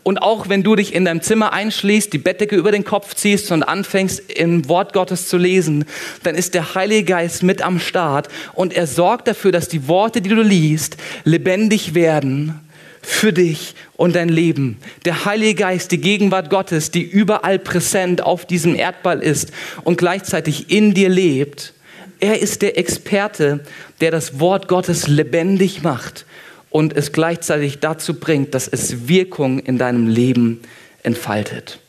Und 0.04 0.22
auch 0.22 0.50
wenn 0.50 0.64
du 0.64 0.76
dich 0.76 0.94
in 0.94 1.06
deinem 1.06 1.22
Zimmer 1.22 1.54
einschließt, 1.54 2.12
die 2.12 2.18
Bettdecke 2.18 2.56
über 2.56 2.72
den 2.72 2.84
Kopf 2.84 3.16
ziehst 3.16 3.52
und 3.52 3.64
anfängst 3.64 4.32
im 4.32 4.68
Wort 4.68 4.94
Gottes 4.94 5.28
zu 5.28 5.38
lesen, 5.38 5.86
dann 6.24 6.36
ist 6.36 6.54
der 6.54 6.76
Heilige 6.76 7.06
Geist 7.06 7.44
mit 7.44 7.62
am 7.62 7.80
Start 7.80 8.28
und 8.54 8.74
er 8.74 8.88
sorgt 8.88 9.28
dafür, 9.28 9.52
dass 9.52 9.70
die 9.70 9.88
Worte, 9.88 10.22
die 10.22 10.30
du 10.30 10.42
liest, 10.42 10.98
lebendig 11.24 11.94
werden 11.94 12.60
für 13.02 13.32
dich 13.32 13.76
und 13.96 14.16
dein 14.16 14.30
Leben. 14.30 14.78
Der 15.06 15.26
Heilige 15.26 15.56
Geist, 15.56 15.92
die 15.92 16.02
Gegenwart 16.02 16.50
Gottes, 16.50 16.92
die 16.92 17.04
überall 17.04 17.58
präsent 17.58 18.22
auf 18.22 18.46
diesem 18.46 18.76
Erdball 18.76 19.22
ist 19.22 19.52
und 19.84 19.98
gleichzeitig 19.98 20.70
in 20.70 20.94
dir 20.94 21.10
lebt, 21.10 21.74
er 22.20 22.42
ist 22.42 22.62
der 22.62 22.78
Experte, 22.78 23.62
der 24.02 24.12
das 24.12 24.40
Wort 24.40 24.68
Gottes 24.68 25.08
lebendig 25.08 25.84
macht 25.84 26.26
und 26.70 26.96
es 26.96 27.12
gleichzeitig 27.12 27.80
dazu 27.80 28.14
bringt, 28.14 28.54
dass 28.54 28.68
es 28.68 29.08
Wirkung 29.08 29.60
in 29.60 29.78
deinem 29.78 30.08
Leben 30.08 30.62
entfaltet. 31.04 31.80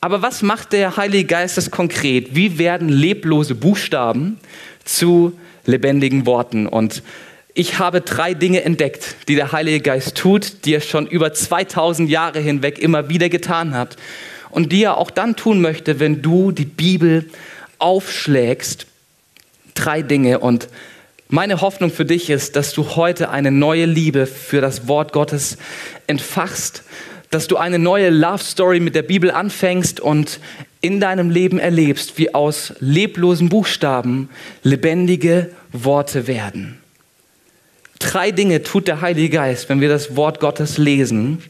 Aber 0.00 0.22
was 0.22 0.42
macht 0.42 0.72
der 0.72 0.96
Heilige 0.96 1.24
Geist 1.24 1.56
das 1.56 1.70
konkret? 1.70 2.34
Wie 2.34 2.58
werden 2.58 2.88
leblose 2.88 3.54
Buchstaben 3.54 4.38
zu 4.84 5.32
lebendigen 5.64 6.26
Worten? 6.26 6.66
Und 6.66 7.02
ich 7.54 7.78
habe 7.78 8.02
drei 8.02 8.34
Dinge 8.34 8.62
entdeckt, 8.62 9.16
die 9.28 9.34
der 9.34 9.52
Heilige 9.52 9.80
Geist 9.80 10.16
tut, 10.16 10.64
die 10.64 10.74
er 10.74 10.80
schon 10.80 11.06
über 11.06 11.32
2000 11.32 12.08
Jahre 12.08 12.38
hinweg 12.38 12.78
immer 12.78 13.08
wieder 13.08 13.28
getan 13.28 13.74
hat 13.74 13.96
und 14.50 14.72
die 14.72 14.84
er 14.84 14.98
auch 14.98 15.10
dann 15.10 15.36
tun 15.36 15.60
möchte, 15.60 15.98
wenn 15.98 16.22
du 16.22 16.52
die 16.52 16.66
Bibel 16.66 17.24
aufschlägst. 17.78 18.86
Drei 19.74 20.02
Dinge 20.02 20.38
und 20.38 20.68
meine 21.28 21.60
Hoffnung 21.60 21.90
für 21.90 22.04
dich 22.04 22.30
ist, 22.30 22.54
dass 22.54 22.72
du 22.72 22.94
heute 22.96 23.30
eine 23.30 23.50
neue 23.50 23.84
Liebe 23.84 24.26
für 24.26 24.60
das 24.60 24.86
Wort 24.86 25.12
Gottes 25.12 25.58
entfachst, 26.06 26.84
dass 27.30 27.48
du 27.48 27.56
eine 27.56 27.80
neue 27.80 28.10
Love 28.10 28.42
Story 28.42 28.78
mit 28.78 28.94
der 28.94 29.02
Bibel 29.02 29.32
anfängst 29.32 29.98
und 29.98 30.38
in 30.80 31.00
deinem 31.00 31.30
Leben 31.30 31.58
erlebst, 31.58 32.16
wie 32.16 32.32
aus 32.32 32.74
leblosen 32.78 33.48
Buchstaben 33.48 34.30
lebendige 34.62 35.50
Worte 35.72 36.28
werden. 36.28 36.78
Drei 37.98 38.30
Dinge 38.30 38.62
tut 38.62 38.86
der 38.86 39.00
Heilige 39.00 39.30
Geist, 39.30 39.68
wenn 39.68 39.80
wir 39.80 39.88
das 39.88 40.14
Wort 40.14 40.38
Gottes 40.38 40.78
lesen 40.78 41.42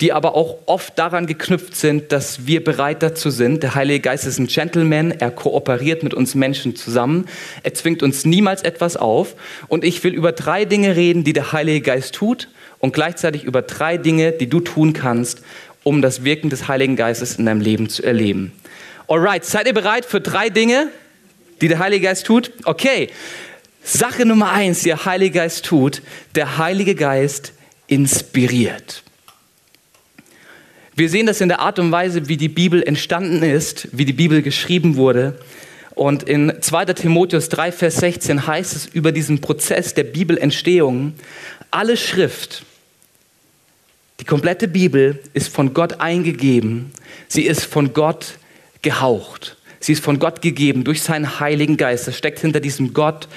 die 0.00 0.12
aber 0.12 0.34
auch 0.34 0.58
oft 0.66 0.98
daran 0.98 1.26
geknüpft 1.26 1.74
sind, 1.74 2.12
dass 2.12 2.46
wir 2.46 2.62
bereit 2.62 3.02
dazu 3.02 3.30
sind. 3.30 3.62
Der 3.62 3.74
Heilige 3.74 4.00
Geist 4.00 4.26
ist 4.26 4.38
ein 4.38 4.46
Gentleman, 4.46 5.10
er 5.10 5.30
kooperiert 5.30 6.02
mit 6.02 6.14
uns 6.14 6.34
Menschen 6.34 6.76
zusammen, 6.76 7.26
er 7.62 7.74
zwingt 7.74 8.02
uns 8.02 8.24
niemals 8.24 8.62
etwas 8.62 8.96
auf. 8.96 9.34
Und 9.66 9.84
ich 9.84 10.02
will 10.04 10.14
über 10.14 10.32
drei 10.32 10.64
Dinge 10.64 10.94
reden, 10.94 11.24
die 11.24 11.32
der 11.32 11.52
Heilige 11.52 11.80
Geist 11.80 12.14
tut 12.14 12.48
und 12.78 12.92
gleichzeitig 12.94 13.44
über 13.44 13.62
drei 13.62 13.96
Dinge, 13.96 14.32
die 14.32 14.48
du 14.48 14.60
tun 14.60 14.92
kannst, 14.92 15.42
um 15.82 16.00
das 16.02 16.22
Wirken 16.24 16.50
des 16.50 16.68
Heiligen 16.68 16.96
Geistes 16.96 17.36
in 17.36 17.46
deinem 17.46 17.60
Leben 17.60 17.88
zu 17.88 18.02
erleben. 18.02 18.52
Alright, 19.08 19.44
seid 19.44 19.66
ihr 19.66 19.74
bereit 19.74 20.04
für 20.04 20.20
drei 20.20 20.50
Dinge, 20.50 20.88
die 21.60 21.68
der 21.68 21.78
Heilige 21.78 22.06
Geist 22.06 22.26
tut? 22.26 22.52
Okay. 22.64 23.08
Sache 23.82 24.26
Nummer 24.26 24.52
eins, 24.52 24.80
die 24.80 24.90
der 24.90 25.06
Heilige 25.06 25.38
Geist 25.38 25.64
tut, 25.64 26.02
der 26.34 26.58
Heilige 26.58 26.94
Geist 26.94 27.54
inspiriert. 27.86 29.02
Wir 30.98 31.08
sehen 31.08 31.26
das 31.26 31.40
in 31.40 31.48
der 31.48 31.60
Art 31.60 31.78
und 31.78 31.92
Weise, 31.92 32.26
wie 32.26 32.36
die 32.36 32.48
Bibel 32.48 32.82
entstanden 32.82 33.44
ist, 33.44 33.86
wie 33.92 34.04
die 34.04 34.12
Bibel 34.12 34.42
geschrieben 34.42 34.96
wurde. 34.96 35.38
Und 35.94 36.24
in 36.24 36.52
2. 36.60 36.86
Timotheus 36.86 37.48
3, 37.50 37.70
Vers 37.70 37.98
16 37.98 38.48
heißt 38.48 38.74
es 38.74 38.86
über 38.86 39.12
diesen 39.12 39.40
Prozess 39.40 39.94
der 39.94 40.02
Bibelentstehung, 40.02 41.12
alle 41.70 41.96
Schrift, 41.96 42.64
die 44.18 44.24
komplette 44.24 44.66
Bibel 44.66 45.20
ist 45.34 45.54
von 45.54 45.72
Gott 45.72 46.00
eingegeben, 46.00 46.90
sie 47.28 47.42
ist 47.42 47.64
von 47.64 47.92
Gott 47.92 48.34
gehaucht, 48.82 49.56
sie 49.78 49.92
ist 49.92 50.02
von 50.02 50.18
Gott 50.18 50.42
gegeben 50.42 50.82
durch 50.82 51.00
seinen 51.02 51.38
Heiligen 51.38 51.76
Geist. 51.76 52.08
Das 52.08 52.18
steckt 52.18 52.40
hinter 52.40 52.58
diesem 52.58 52.92
Gott 52.92 53.28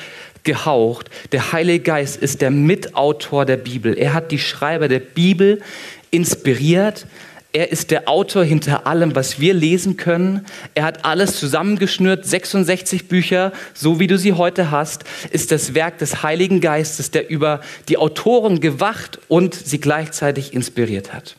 gehaucht. 0.43 1.11
Der 1.31 1.51
Heilige 1.51 1.83
Geist 1.83 2.17
ist 2.19 2.41
der 2.41 2.49
Mitautor 2.49 3.45
der 3.45 3.57
Bibel. 3.57 3.95
Er 3.95 4.15
hat 4.15 4.31
die 4.31 4.39
Schreiber 4.39 4.87
der 4.87 4.99
Bibel 4.99 5.61
inspiriert, 6.09 7.05
er 7.53 7.71
ist 7.71 7.91
der 7.91 8.07
Autor 8.07 8.43
hinter 8.43 8.87
allem, 8.87 9.15
was 9.15 9.39
wir 9.39 9.53
lesen 9.53 9.97
können. 9.97 10.45
Er 10.73 10.83
hat 10.83 11.03
alles 11.03 11.37
zusammengeschnürt, 11.37 12.25
66 12.25 13.07
Bücher, 13.07 13.51
so 13.73 13.99
wie 13.99 14.07
du 14.07 14.17
sie 14.17 14.33
heute 14.33 14.71
hast, 14.71 15.03
ist 15.31 15.51
das 15.51 15.73
Werk 15.73 15.97
des 15.97 16.23
Heiligen 16.23 16.61
Geistes, 16.61 17.11
der 17.11 17.29
über 17.29 17.59
die 17.89 17.97
Autoren 17.97 18.61
gewacht 18.61 19.19
und 19.27 19.53
sie 19.53 19.81
gleichzeitig 19.81 20.53
inspiriert 20.53 21.13
hat. 21.13 21.35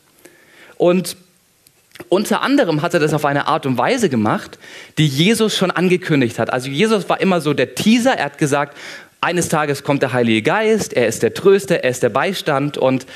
Und 0.76 1.16
unter 2.08 2.42
anderem 2.42 2.82
hat 2.82 2.94
er 2.94 3.00
das 3.00 3.14
auf 3.14 3.24
eine 3.24 3.46
Art 3.46 3.64
und 3.64 3.78
Weise 3.78 4.08
gemacht, 4.08 4.58
die 4.98 5.06
Jesus 5.06 5.56
schon 5.56 5.70
angekündigt 5.70 6.38
hat. 6.38 6.52
Also 6.52 6.68
Jesus 6.68 7.08
war 7.08 7.20
immer 7.20 7.40
so 7.40 7.54
der 7.54 7.74
Teaser. 7.74 8.14
Er 8.14 8.26
hat 8.26 8.38
gesagt, 8.38 8.76
eines 9.22 9.48
Tages 9.48 9.84
kommt 9.84 10.02
der 10.02 10.12
Heilige 10.12 10.42
Geist, 10.42 10.92
er 10.94 11.06
ist 11.06 11.22
der 11.22 11.32
Tröster, 11.32 11.84
er 11.84 11.90
ist 11.90 12.02
der 12.02 12.08
Beistand. 12.08 12.76
Und 12.76 13.06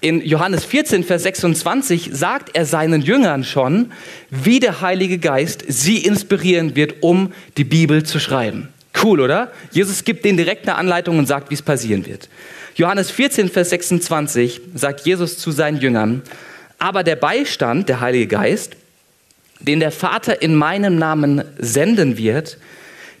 in 0.00 0.20
Johannes 0.20 0.64
14, 0.64 1.04
Vers 1.04 1.22
26 1.22 2.10
sagt 2.12 2.50
er 2.54 2.66
seinen 2.66 3.00
Jüngern 3.00 3.44
schon, 3.44 3.92
wie 4.28 4.58
der 4.58 4.80
Heilige 4.80 5.18
Geist 5.18 5.64
sie 5.68 5.98
inspirieren 5.98 6.74
wird, 6.74 6.96
um 7.02 7.32
die 7.56 7.64
Bibel 7.64 8.02
zu 8.02 8.18
schreiben. 8.18 8.70
Cool, 9.00 9.20
oder? 9.20 9.52
Jesus 9.70 10.02
gibt 10.02 10.24
denen 10.24 10.36
direkt 10.36 10.68
eine 10.68 10.76
Anleitung 10.76 11.16
und 11.18 11.26
sagt, 11.26 11.50
wie 11.50 11.54
es 11.54 11.62
passieren 11.62 12.06
wird. 12.06 12.28
Johannes 12.74 13.12
14, 13.12 13.48
Vers 13.48 13.70
26 13.70 14.60
sagt 14.74 15.06
Jesus 15.06 15.38
zu 15.38 15.52
seinen 15.52 15.78
Jüngern, 15.78 16.22
aber 16.80 17.04
der 17.04 17.16
Beistand, 17.16 17.88
der 17.88 18.00
Heilige 18.00 18.26
Geist, 18.26 18.72
den 19.60 19.78
der 19.78 19.92
Vater 19.92 20.42
in 20.42 20.56
meinem 20.56 20.96
Namen 20.96 21.44
senden 21.58 22.18
wird, 22.18 22.58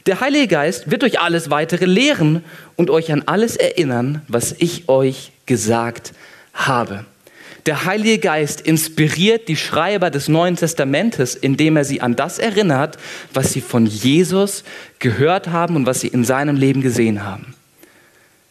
der 0.06 0.20
Heilige 0.20 0.48
Geist 0.48 0.90
wird 0.90 1.04
euch 1.04 1.20
alles 1.20 1.50
weitere 1.50 1.84
lehren 1.84 2.44
und 2.76 2.90
euch 2.90 3.12
an 3.12 3.22
alles 3.26 3.56
erinnern, 3.56 4.22
was 4.26 4.54
ich 4.58 4.88
euch 4.88 5.32
gesagt 5.46 6.12
habe. 6.54 7.04
Der 7.66 7.84
Heilige 7.84 8.18
Geist 8.18 8.60
inspiriert 8.60 9.46
die 9.46 9.56
Schreiber 9.56 10.10
des 10.10 10.26
Neuen 10.26 10.56
Testamentes, 10.56 11.36
indem 11.36 11.76
er 11.76 11.84
sie 11.84 12.00
an 12.00 12.16
das 12.16 12.40
erinnert, 12.40 12.98
was 13.32 13.52
sie 13.52 13.60
von 13.60 13.86
Jesus 13.86 14.64
gehört 14.98 15.48
haben 15.48 15.76
und 15.76 15.86
was 15.86 16.00
sie 16.00 16.08
in 16.08 16.24
seinem 16.24 16.56
Leben 16.56 16.80
gesehen 16.80 17.24
haben. 17.24 17.54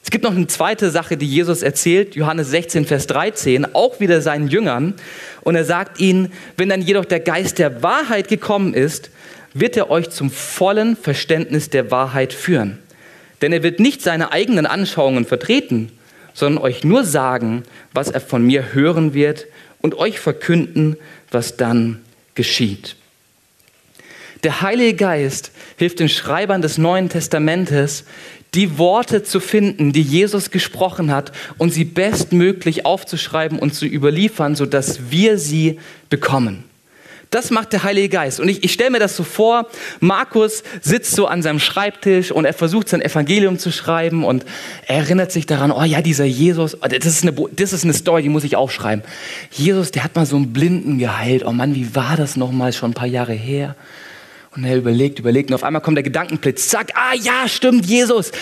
Es 0.02 0.10
gibt 0.10 0.24
noch 0.24 0.36
eine 0.36 0.48
zweite 0.48 0.90
Sache, 0.90 1.18
die 1.18 1.28
Jesus 1.28 1.62
erzählt, 1.62 2.16
Johannes 2.16 2.50
16, 2.50 2.86
Vers 2.86 3.08
13, 3.08 3.76
auch 3.76 4.00
wieder 4.00 4.22
seinen 4.22 4.48
Jüngern. 4.48 4.94
Und 5.42 5.56
er 5.56 5.66
sagt 5.66 6.00
ihnen, 6.00 6.32
wenn 6.58 6.70
dann 6.70 6.82
jedoch 6.82 7.06
der 7.06 7.20
Geist 7.20 7.60
der 7.60 7.84
Wahrheit 7.84 8.30
gekommen 8.30 8.74
ist, 8.74 9.12
wird 9.54 9.78
er 9.78 9.90
euch 9.90 10.10
zum 10.10 10.32
vollen 10.32 10.96
Verständnis 10.96 11.70
der 11.70 11.92
Wahrheit 11.92 12.34
führen. 12.34 12.80
Denn 13.42 13.54
er 13.54 13.64
wird 13.64 13.80
nicht 13.80 14.02
seine 14.02 14.32
eigenen 14.32 14.66
Anschauungen 14.66 15.26
vertreten, 15.26 15.92
sondern 16.34 16.64
euch 16.64 16.84
nur 16.84 17.04
sagen, 17.04 17.64
was 17.94 18.10
er 18.10 18.22
von 18.22 18.46
mir 18.46 18.74
hören 18.74 19.14
wird 19.14 19.48
und 19.82 19.96
euch 19.96 20.20
verkünden, 20.20 20.98
was 21.32 21.58
dann 21.58 22.02
geschieht. 22.36 22.96
Der 24.44 24.62
Heilige 24.62 24.96
Geist 24.96 25.52
hilft 25.78 26.00
den 26.00 26.10
Schreibern 26.10 26.62
des 26.62 26.78
Neuen 26.78 27.10
Testamentes, 27.10 28.06
die 28.54 28.78
Worte 28.78 29.24
zu 29.24 29.40
finden, 29.40 29.94
die 29.94 30.02
Jesus 30.02 30.52
gesprochen 30.52 31.12
hat 31.12 31.32
und 31.58 31.72
sie 31.72 31.86
bestmöglich 31.86 32.86
aufzuschreiben 32.86 33.60
und 33.60 33.74
zu 33.74 33.86
überliefern, 33.86 34.56
sodass 34.56 35.12
wir 35.12 35.38
sie 35.38 35.80
bekommen. 36.10 36.64
Das 37.32 37.50
macht 37.50 37.72
der 37.72 37.84
Heilige 37.84 38.10
Geist. 38.10 38.42
Und 38.42 38.50
ich, 38.50 38.62
ich 38.66 38.74
stelle 38.74 38.90
mir 38.90 39.00
das 39.00 39.16
so 39.16 39.24
vor, 39.24 39.68
Markus 40.02 40.64
sitzt 40.82 41.16
so 41.16 41.28
an 41.28 41.42
seinem 41.42 41.60
Schreibtisch 41.60 42.30
und 42.30 42.44
er 42.44 42.54
versucht 42.54 42.90
sein 42.90 43.02
Evangelium 43.02 43.58
zu 43.58 43.72
schreiben 43.72 44.26
und 44.26 44.46
er 44.86 44.98
erinnert 44.98 45.32
sich 45.32 45.46
daran, 45.46 45.72
oh 45.72 45.84
ja, 45.84 46.02
dieser 46.02 46.26
Jesus, 46.26 46.76
oh, 46.76 46.88
das 46.88 47.06
ist 47.06 47.24
eine, 47.24 47.34
das 47.54 47.72
ist 47.72 47.86
eine 47.86 47.94
Story, 47.94 48.22
die 48.24 48.30
muss 48.30 48.44
ich 48.44 48.58
aufschreiben. 48.58 49.06
Jesus, 49.50 49.92
der 49.92 50.04
hat 50.04 50.14
mal 50.14 50.26
so 50.26 50.36
einen 50.36 50.52
Blinden 50.52 50.98
geheilt. 50.98 51.44
Oh 51.46 51.54
Mann, 51.54 51.74
wie 51.74 51.96
war 51.96 52.18
das 52.18 52.36
nochmal 52.36 52.74
schon 52.74 52.92
ein 52.92 52.96
paar 52.96 53.08
Jahre 53.08 53.34
her? 53.34 53.78
Und 54.54 54.66
er 54.66 54.76
überlegt, 54.76 55.18
überlegt 55.18 55.50
und 55.50 55.56
auf 55.56 55.64
einmal 55.64 55.82
kommt 55.82 55.96
der 55.96 56.04
Gedankenblitz. 56.04 56.68
Zack, 56.68 56.92
ah 56.96 57.16
ja, 57.16 57.48
stimmt, 57.48 57.86
Jesus. 57.86 58.34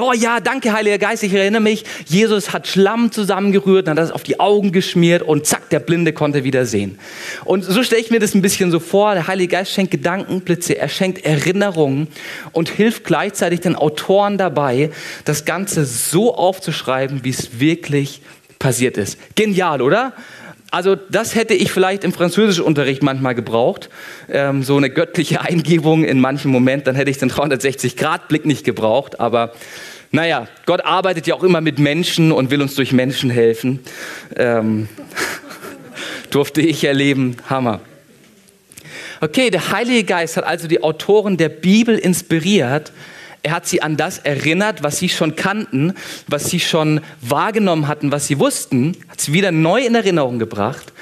Oh 0.00 0.12
ja, 0.12 0.40
danke, 0.40 0.72
Heiliger 0.72 0.98
Geist, 0.98 1.22
ich 1.22 1.32
erinnere 1.32 1.62
mich. 1.62 1.84
Jesus 2.06 2.52
hat 2.52 2.66
Schlamm 2.66 3.12
zusammengerührt, 3.12 3.88
hat 3.88 3.96
das 3.96 4.10
auf 4.10 4.24
die 4.24 4.40
Augen 4.40 4.72
geschmiert 4.72 5.22
und 5.22 5.46
zack, 5.46 5.70
der 5.70 5.78
Blinde 5.78 6.12
konnte 6.12 6.42
wieder 6.42 6.66
sehen. 6.66 6.98
Und 7.44 7.62
so 7.62 7.84
stelle 7.84 8.00
ich 8.00 8.10
mir 8.10 8.18
das 8.18 8.34
ein 8.34 8.42
bisschen 8.42 8.72
so 8.72 8.80
vor. 8.80 9.14
Der 9.14 9.28
Heilige 9.28 9.52
Geist 9.52 9.70
schenkt 9.70 9.92
Gedankenblitze, 9.92 10.78
er 10.78 10.88
schenkt 10.88 11.24
Erinnerungen 11.24 12.08
und 12.50 12.68
hilft 12.68 13.04
gleichzeitig 13.04 13.60
den 13.60 13.76
Autoren 13.76 14.38
dabei, 14.38 14.90
das 15.24 15.44
Ganze 15.44 15.84
so 15.84 16.34
aufzuschreiben, 16.34 17.22
wie 17.22 17.30
es 17.30 17.60
wirklich 17.60 18.20
passiert 18.58 18.96
ist. 18.96 19.16
Genial, 19.36 19.80
oder? 19.80 20.12
Also 20.70 20.96
das 20.96 21.34
hätte 21.34 21.54
ich 21.54 21.70
vielleicht 21.70 22.04
im 22.04 22.12
Französischunterricht 22.12 23.02
manchmal 23.02 23.34
gebraucht, 23.34 23.88
ähm, 24.28 24.62
so 24.62 24.76
eine 24.76 24.90
göttliche 24.90 25.40
Eingebung 25.40 26.04
in 26.04 26.20
manchen 26.20 26.50
Moment, 26.50 26.86
dann 26.86 26.96
hätte 26.96 27.10
ich 27.10 27.18
den 27.18 27.30
360-Grad-Blick 27.30 28.46
nicht 28.46 28.64
gebraucht, 28.64 29.20
aber 29.20 29.52
naja, 30.10 30.48
Gott 30.66 30.84
arbeitet 30.84 31.26
ja 31.26 31.34
auch 31.34 31.42
immer 31.42 31.60
mit 31.60 31.78
Menschen 31.78 32.32
und 32.32 32.50
will 32.50 32.62
uns 32.62 32.74
durch 32.74 32.92
Menschen 32.92 33.30
helfen. 33.30 33.80
Ähm, 34.36 34.88
durfte 36.30 36.60
ich 36.60 36.84
erleben, 36.84 37.36
Hammer. 37.48 37.80
Okay, 39.20 39.50
der 39.50 39.72
Heilige 39.72 40.04
Geist 40.04 40.36
hat 40.36 40.44
also 40.44 40.68
die 40.68 40.82
Autoren 40.82 41.36
der 41.36 41.48
Bibel 41.48 41.96
inspiriert, 41.96 42.92
er 43.46 43.52
hat 43.52 43.66
sie 43.68 43.80
an 43.80 43.96
das 43.96 44.18
erinnert, 44.18 44.82
was 44.82 44.98
sie 44.98 45.08
schon 45.08 45.36
kannten, 45.36 45.94
was 46.26 46.50
sie 46.50 46.58
schon 46.58 47.00
wahrgenommen 47.20 47.86
hatten, 47.86 48.10
was 48.10 48.26
sie 48.26 48.40
wussten, 48.40 48.96
hat 49.08 49.20
sie 49.20 49.32
wieder 49.32 49.52
neu 49.52 49.86
in 49.86 49.94
Erinnerung 49.94 50.40
gebracht. 50.40 50.92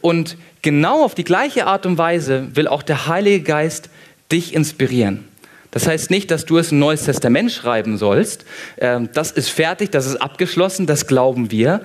Und 0.00 0.36
genau 0.62 1.04
auf 1.04 1.14
die 1.14 1.22
gleiche 1.22 1.68
Art 1.68 1.86
und 1.86 1.98
Weise 1.98 2.48
will 2.56 2.66
auch 2.66 2.82
der 2.82 3.06
Heilige 3.06 3.44
Geist 3.44 3.88
dich 4.32 4.52
inspirieren. 4.52 5.28
Das 5.70 5.86
heißt 5.86 6.10
nicht, 6.10 6.32
dass 6.32 6.44
du 6.44 6.58
es 6.58 6.72
ein 6.72 6.80
neues 6.80 7.04
Testament 7.04 7.52
schreiben 7.52 7.96
sollst. 7.96 8.46
Ähm, 8.78 9.08
das 9.14 9.30
ist 9.30 9.50
fertig, 9.50 9.92
das 9.92 10.06
ist 10.06 10.16
abgeschlossen, 10.16 10.86
das 10.86 11.06
glauben 11.06 11.52
wir. 11.52 11.82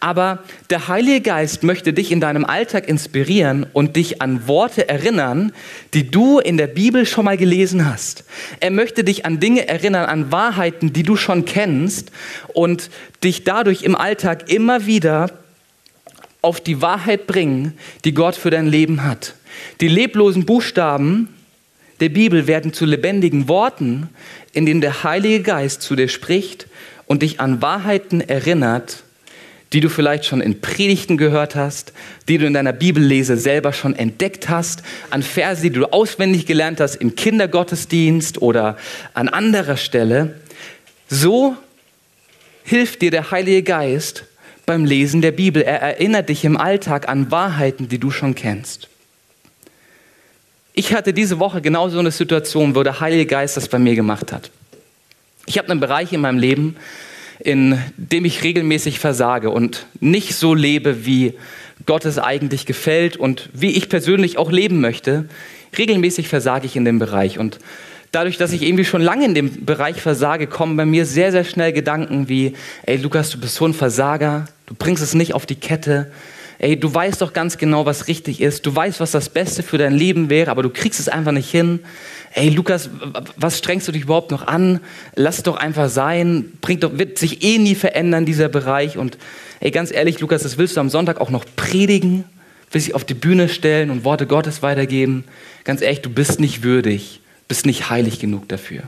Aber 0.00 0.44
der 0.70 0.86
Heilige 0.86 1.20
Geist 1.20 1.64
möchte 1.64 1.92
dich 1.92 2.12
in 2.12 2.20
deinem 2.20 2.44
Alltag 2.44 2.88
inspirieren 2.88 3.66
und 3.72 3.96
dich 3.96 4.22
an 4.22 4.46
Worte 4.46 4.88
erinnern, 4.88 5.52
die 5.92 6.08
du 6.08 6.38
in 6.38 6.56
der 6.56 6.68
Bibel 6.68 7.04
schon 7.04 7.24
mal 7.24 7.36
gelesen 7.36 7.84
hast. 7.84 8.24
Er 8.60 8.70
möchte 8.70 9.02
dich 9.02 9.26
an 9.26 9.40
Dinge 9.40 9.66
erinnern, 9.66 10.04
an 10.04 10.30
Wahrheiten, 10.30 10.92
die 10.92 11.02
du 11.02 11.16
schon 11.16 11.44
kennst 11.44 12.12
und 12.54 12.90
dich 13.24 13.42
dadurch 13.42 13.82
im 13.82 13.96
Alltag 13.96 14.48
immer 14.50 14.86
wieder 14.86 15.30
auf 16.42 16.60
die 16.60 16.80
Wahrheit 16.80 17.26
bringen, 17.26 17.76
die 18.04 18.14
Gott 18.14 18.36
für 18.36 18.50
dein 18.50 18.68
Leben 18.68 19.02
hat. 19.02 19.34
Die 19.80 19.88
leblosen 19.88 20.46
Buchstaben 20.46 21.28
der 21.98 22.10
Bibel 22.10 22.46
werden 22.46 22.72
zu 22.72 22.84
lebendigen 22.84 23.48
Worten, 23.48 24.08
in 24.52 24.64
denen 24.64 24.80
der 24.80 25.02
Heilige 25.02 25.42
Geist 25.42 25.82
zu 25.82 25.96
dir 25.96 26.08
spricht 26.08 26.68
und 27.06 27.22
dich 27.22 27.40
an 27.40 27.60
Wahrheiten 27.60 28.20
erinnert, 28.20 29.02
die 29.72 29.80
du 29.80 29.88
vielleicht 29.90 30.24
schon 30.24 30.40
in 30.40 30.60
Predigten 30.60 31.16
gehört 31.18 31.54
hast, 31.54 31.92
die 32.28 32.38
du 32.38 32.46
in 32.46 32.54
deiner 32.54 32.72
Bibellese 32.72 33.36
selber 33.36 33.72
schon 33.72 33.94
entdeckt 33.94 34.48
hast, 34.48 34.82
an 35.10 35.22
Verse, 35.22 35.62
die 35.62 35.70
du 35.70 35.86
auswendig 35.86 36.46
gelernt 36.46 36.80
hast 36.80 36.96
im 36.96 37.14
Kindergottesdienst 37.14 38.40
oder 38.40 38.76
an 39.14 39.28
anderer 39.28 39.76
Stelle. 39.76 40.36
So 41.08 41.56
hilft 42.64 43.02
dir 43.02 43.10
der 43.10 43.30
Heilige 43.30 43.62
Geist 43.62 44.24
beim 44.64 44.84
Lesen 44.84 45.22
der 45.22 45.32
Bibel. 45.32 45.62
Er 45.62 45.80
erinnert 45.80 46.28
dich 46.28 46.44
im 46.44 46.56
Alltag 46.56 47.08
an 47.08 47.30
Wahrheiten, 47.30 47.88
die 47.88 47.98
du 47.98 48.10
schon 48.10 48.34
kennst. 48.34 48.88
Ich 50.72 50.94
hatte 50.94 51.12
diese 51.12 51.40
Woche 51.40 51.60
genau 51.60 51.88
so 51.88 51.98
eine 51.98 52.10
Situation, 52.10 52.74
wo 52.74 52.82
der 52.82 53.00
Heilige 53.00 53.26
Geist 53.26 53.56
das 53.56 53.68
bei 53.68 53.78
mir 53.78 53.96
gemacht 53.96 54.32
hat. 54.32 54.50
Ich 55.46 55.58
habe 55.58 55.70
einen 55.70 55.80
Bereich 55.80 56.12
in 56.12 56.20
meinem 56.20 56.38
Leben, 56.38 56.76
in 57.40 57.78
dem 57.96 58.24
ich 58.24 58.42
regelmäßig 58.42 58.98
versage 58.98 59.50
und 59.50 59.86
nicht 60.00 60.34
so 60.34 60.54
lebe, 60.54 61.06
wie 61.06 61.34
Gott 61.86 62.04
es 62.04 62.18
eigentlich 62.18 62.66
gefällt 62.66 63.16
und 63.16 63.48
wie 63.52 63.70
ich 63.70 63.88
persönlich 63.88 64.38
auch 64.38 64.50
leben 64.50 64.80
möchte. 64.80 65.28
Regelmäßig 65.76 66.28
versage 66.28 66.66
ich 66.66 66.76
in 66.76 66.84
dem 66.84 66.98
Bereich 66.98 67.38
und 67.38 67.58
dadurch, 68.12 68.36
dass 68.38 68.52
ich 68.52 68.62
irgendwie 68.62 68.84
schon 68.84 69.02
lange 69.02 69.24
in 69.24 69.34
dem 69.34 69.64
Bereich 69.64 70.00
versage, 70.00 70.46
kommen 70.46 70.76
bei 70.76 70.86
mir 70.86 71.04
sehr, 71.04 71.30
sehr 71.30 71.44
schnell 71.44 71.72
Gedanken 71.72 72.28
wie, 72.28 72.54
ey 72.86 72.96
Lukas, 72.96 73.30
du 73.30 73.38
bist 73.38 73.54
so 73.54 73.66
ein 73.66 73.74
Versager, 73.74 74.46
du 74.66 74.74
bringst 74.74 75.02
es 75.02 75.14
nicht 75.14 75.34
auf 75.34 75.46
die 75.46 75.54
Kette, 75.54 76.10
ey, 76.58 76.78
du 76.78 76.92
weißt 76.92 77.22
doch 77.22 77.32
ganz 77.32 77.58
genau, 77.58 77.86
was 77.86 78.08
richtig 78.08 78.40
ist, 78.40 78.66
du 78.66 78.74
weißt, 78.74 79.00
was 79.00 79.12
das 79.12 79.28
Beste 79.28 79.62
für 79.62 79.78
dein 79.78 79.94
Leben 79.94 80.30
wäre, 80.30 80.50
aber 80.50 80.62
du 80.62 80.70
kriegst 80.70 80.98
es 81.00 81.08
einfach 81.08 81.32
nicht 81.32 81.50
hin. 81.50 81.80
Ey, 82.38 82.50
Lukas, 82.50 82.88
was 83.36 83.58
strengst 83.58 83.88
du 83.88 83.92
dich 83.92 84.02
überhaupt 84.02 84.30
noch 84.30 84.46
an? 84.46 84.78
Lass 85.16 85.38
es 85.38 85.42
doch 85.42 85.56
einfach 85.56 85.88
sein. 85.88 86.52
Bringt 86.60 86.84
doch, 86.84 86.96
wird 86.96 87.18
sich 87.18 87.42
eh 87.42 87.58
nie 87.58 87.74
verändern, 87.74 88.26
dieser 88.26 88.48
Bereich. 88.48 88.96
Und 88.96 89.18
ey, 89.58 89.72
ganz 89.72 89.90
ehrlich, 89.90 90.20
Lukas, 90.20 90.44
das 90.44 90.56
willst 90.56 90.76
du 90.76 90.80
am 90.80 90.88
Sonntag 90.88 91.20
auch 91.20 91.30
noch 91.30 91.44
predigen? 91.56 92.22
Willst 92.70 92.86
dich 92.86 92.94
auf 92.94 93.02
die 93.02 93.14
Bühne 93.14 93.48
stellen 93.48 93.90
und 93.90 94.04
Worte 94.04 94.28
Gottes 94.28 94.62
weitergeben? 94.62 95.24
Ganz 95.64 95.82
ehrlich, 95.82 96.00
du 96.00 96.10
bist 96.10 96.38
nicht 96.38 96.62
würdig, 96.62 97.22
bist 97.48 97.66
nicht 97.66 97.90
heilig 97.90 98.20
genug 98.20 98.48
dafür. 98.48 98.84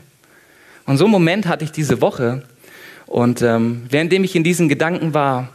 Und 0.87 0.97
so 0.97 1.07
einen 1.07 1.13
Moment 1.13 1.49
hatte 1.49 1.65
ich 1.65 1.73
diese 1.73 2.01
Woche. 2.01 2.45
Und 3.07 3.43
ähm, 3.43 3.83
währenddem 3.91 4.23
ich 4.23 4.37
in 4.37 4.45
diesen 4.45 4.69
Gedanken 4.69 5.13
war, 5.13 5.49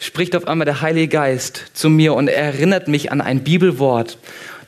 spricht 0.00 0.34
auf 0.34 0.48
einmal 0.48 0.64
der 0.64 0.80
Heilige 0.80 1.06
Geist 1.06 1.66
zu 1.72 1.88
mir 1.88 2.14
und 2.14 2.26
erinnert 2.26 2.88
mich 2.88 3.12
an 3.12 3.20
ein 3.20 3.44
Bibelwort, 3.44 4.18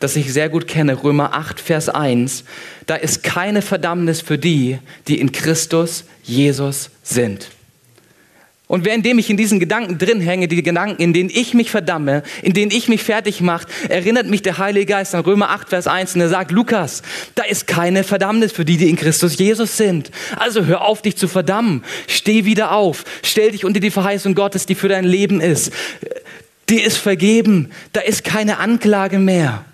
das 0.00 0.16
ich 0.16 0.32
sehr 0.32 0.48
gut 0.48 0.66
kenne, 0.66 1.02
Römer 1.02 1.34
8, 1.34 1.60
Vers 1.60 1.88
1. 1.88 2.44
Da 2.86 2.96
ist 2.96 3.22
keine 3.22 3.62
Verdammnis 3.62 4.20
für 4.20 4.38
die, 4.38 4.78
die 5.06 5.20
in 5.20 5.30
Christus 5.30 6.04
Jesus 6.24 6.90
sind. 7.02 7.48
Und 8.66 8.84
währenddem 8.84 9.18
ich 9.18 9.28
in 9.28 9.36
diesen 9.36 9.58
Gedanken 9.58 9.98
drin 9.98 10.20
hänge, 10.20 10.46
die 10.46 10.62
Gedanken, 10.62 11.02
in 11.02 11.12
denen 11.12 11.28
ich 11.28 11.54
mich 11.54 11.72
verdamme, 11.72 12.22
in 12.40 12.52
denen 12.52 12.70
ich 12.70 12.88
mich 12.88 13.02
fertig 13.02 13.40
mache, 13.40 13.66
erinnert 13.88 14.28
mich 14.28 14.42
der 14.42 14.58
Heilige 14.58 14.86
Geist 14.86 15.12
an 15.14 15.22
Römer 15.22 15.50
8, 15.50 15.68
Vers 15.68 15.88
1 15.88 16.14
und 16.14 16.20
er 16.20 16.28
sagt, 16.28 16.52
Lukas, 16.52 17.02
da 17.34 17.42
ist 17.42 17.66
keine 17.66 18.04
Verdammnis 18.04 18.52
für 18.52 18.64
die, 18.64 18.76
die 18.76 18.88
in 18.88 18.94
Christus 18.94 19.36
Jesus 19.36 19.76
sind. 19.76 20.12
Also 20.36 20.66
hör 20.66 20.82
auf, 20.82 21.02
dich 21.02 21.16
zu 21.16 21.26
verdammen. 21.26 21.84
Steh 22.06 22.44
wieder 22.44 22.70
auf. 22.70 23.04
Stell 23.24 23.50
dich 23.50 23.64
unter 23.64 23.80
die 23.80 23.90
Verheißung 23.90 24.36
Gottes, 24.36 24.66
die 24.66 24.76
für 24.76 24.88
dein 24.88 25.04
Leben 25.04 25.40
ist. 25.40 25.72
Dir 26.68 26.84
ist 26.84 26.96
vergeben. 26.96 27.70
Da 27.92 28.02
ist 28.02 28.22
keine 28.22 28.58
Anklage 28.58 29.18
mehr. 29.18 29.64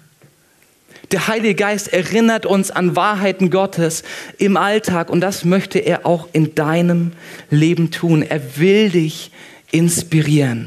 Der 1.12 1.28
Heilige 1.28 1.54
Geist 1.54 1.92
erinnert 1.92 2.46
uns 2.46 2.72
an 2.72 2.96
Wahrheiten 2.96 3.50
Gottes 3.50 4.02
im 4.38 4.56
Alltag 4.56 5.08
und 5.08 5.20
das 5.20 5.44
möchte 5.44 5.78
er 5.78 6.04
auch 6.04 6.28
in 6.32 6.56
deinem 6.56 7.12
Leben 7.48 7.92
tun. 7.92 8.22
Er 8.22 8.58
will 8.58 8.90
dich 8.90 9.30
inspirieren. 9.70 10.66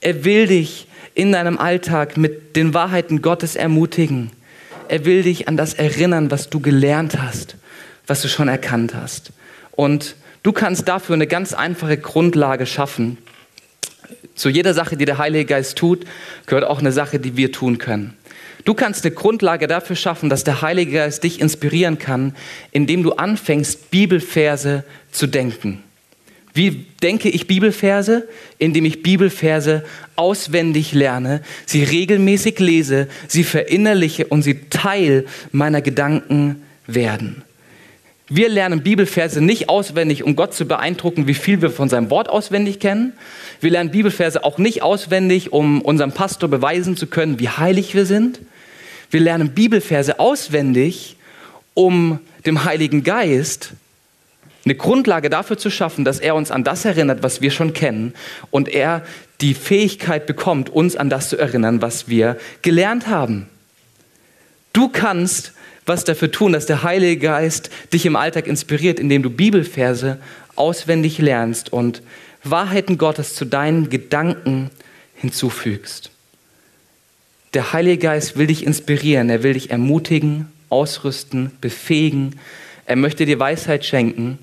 Er 0.00 0.24
will 0.24 0.46
dich 0.46 0.86
in 1.14 1.32
deinem 1.32 1.58
Alltag 1.58 2.16
mit 2.16 2.54
den 2.54 2.74
Wahrheiten 2.74 3.22
Gottes 3.22 3.56
ermutigen. 3.56 4.30
Er 4.88 5.04
will 5.04 5.24
dich 5.24 5.48
an 5.48 5.56
das 5.56 5.74
erinnern, 5.74 6.30
was 6.30 6.48
du 6.48 6.60
gelernt 6.60 7.20
hast, 7.20 7.56
was 8.06 8.22
du 8.22 8.28
schon 8.28 8.48
erkannt 8.48 8.94
hast. 8.94 9.32
Und 9.72 10.14
du 10.44 10.52
kannst 10.52 10.86
dafür 10.86 11.14
eine 11.14 11.26
ganz 11.26 11.54
einfache 11.54 11.96
Grundlage 11.96 12.66
schaffen. 12.66 13.18
Zu 14.36 14.48
jeder 14.48 14.74
Sache, 14.74 14.96
die 14.96 15.04
der 15.04 15.18
Heilige 15.18 15.44
Geist 15.44 15.76
tut, 15.76 16.04
gehört 16.46 16.64
auch 16.64 16.78
eine 16.78 16.92
Sache, 16.92 17.18
die 17.18 17.36
wir 17.36 17.50
tun 17.50 17.78
können. 17.78 18.16
Du 18.64 18.74
kannst 18.74 19.04
eine 19.04 19.14
Grundlage 19.14 19.66
dafür 19.66 19.96
schaffen, 19.96 20.28
dass 20.28 20.44
der 20.44 20.62
Heilige 20.62 20.92
Geist 20.92 21.24
dich 21.24 21.40
inspirieren 21.40 21.98
kann, 21.98 22.34
indem 22.72 23.02
du 23.02 23.12
anfängst, 23.12 23.90
Bibelverse 23.90 24.84
zu 25.10 25.26
denken. 25.26 25.82
Wie 26.52 26.86
denke 27.02 27.28
ich 27.28 27.46
Bibelverse? 27.46 28.28
Indem 28.58 28.84
ich 28.84 29.02
Bibelverse 29.02 29.84
auswendig 30.16 30.92
lerne, 30.92 31.42
sie 31.64 31.84
regelmäßig 31.84 32.58
lese, 32.58 33.08
sie 33.28 33.44
verinnerliche 33.44 34.26
und 34.26 34.42
sie 34.42 34.68
Teil 34.68 35.26
meiner 35.52 35.80
Gedanken 35.80 36.62
werden. 36.86 37.44
Wir 38.32 38.48
lernen 38.48 38.82
Bibelverse 38.82 39.40
nicht 39.40 39.68
auswendig, 39.68 40.22
um 40.22 40.36
Gott 40.36 40.54
zu 40.54 40.64
beeindrucken, 40.64 41.26
wie 41.26 41.34
viel 41.34 41.62
wir 41.62 41.70
von 41.70 41.88
seinem 41.88 42.10
Wort 42.10 42.28
auswendig 42.28 42.78
kennen. 42.78 43.12
Wir 43.60 43.70
lernen 43.70 43.90
Bibelverse 43.90 44.44
auch 44.44 44.58
nicht 44.58 44.82
auswendig, 44.82 45.52
um 45.52 45.82
unserem 45.82 46.12
Pastor 46.12 46.48
beweisen 46.48 46.96
zu 46.96 47.08
können, 47.08 47.40
wie 47.40 47.48
heilig 47.48 47.94
wir 47.94 48.06
sind. 48.06 48.40
Wir 49.10 49.20
lernen 49.20 49.50
Bibelverse 49.50 50.18
auswendig, 50.18 51.16
um 51.74 52.20
dem 52.46 52.64
Heiligen 52.64 53.02
Geist 53.02 53.72
eine 54.64 54.74
Grundlage 54.74 55.30
dafür 55.30 55.58
zu 55.58 55.70
schaffen, 55.70 56.04
dass 56.04 56.20
er 56.20 56.34
uns 56.34 56.50
an 56.50 56.64
das 56.64 56.84
erinnert, 56.84 57.22
was 57.22 57.40
wir 57.40 57.50
schon 57.50 57.72
kennen 57.72 58.14
und 58.50 58.68
er 58.68 59.04
die 59.40 59.54
Fähigkeit 59.54 60.26
bekommt, 60.26 60.68
uns 60.68 60.96
an 60.96 61.08
das 61.08 61.30
zu 61.30 61.38
erinnern, 61.38 61.80
was 61.80 62.08
wir 62.08 62.38
gelernt 62.62 63.06
haben. 63.06 63.48
Du 64.72 64.88
kannst 64.88 65.52
was 65.86 66.04
dafür 66.04 66.30
tun, 66.30 66.52
dass 66.52 66.66
der 66.66 66.82
Heilige 66.82 67.16
Geist 67.16 67.70
dich 67.92 68.06
im 68.06 68.16
Alltag 68.16 68.46
inspiriert, 68.46 69.00
indem 69.00 69.22
du 69.22 69.30
Bibelverse 69.30 70.18
auswendig 70.54 71.18
lernst 71.18 71.72
und 71.72 72.02
Wahrheiten 72.44 72.96
Gottes 72.98 73.34
zu 73.34 73.44
deinen 73.44 73.90
Gedanken 73.90 74.70
hinzufügst. 75.14 76.09
Der 77.54 77.72
Heilige 77.72 77.98
Geist 77.98 78.36
will 78.36 78.46
dich 78.46 78.64
inspirieren, 78.64 79.28
er 79.28 79.42
will 79.42 79.54
dich 79.54 79.70
ermutigen, 79.70 80.52
ausrüsten, 80.68 81.50
befähigen, 81.60 82.38
er 82.86 82.96
möchte 82.96 83.26
dir 83.26 83.38
Weisheit 83.38 83.84
schenken 83.84 84.38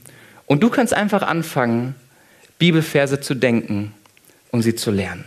und 0.45 0.61
du 0.61 0.69
kannst 0.69 0.93
einfach 0.93 1.21
anfangen, 1.21 1.95
Bibelverse 2.59 3.19
zu 3.21 3.35
denken 3.35 3.93
und 4.51 4.61
sie 4.61 4.75
zu 4.75 4.91
lernen. 4.91 5.25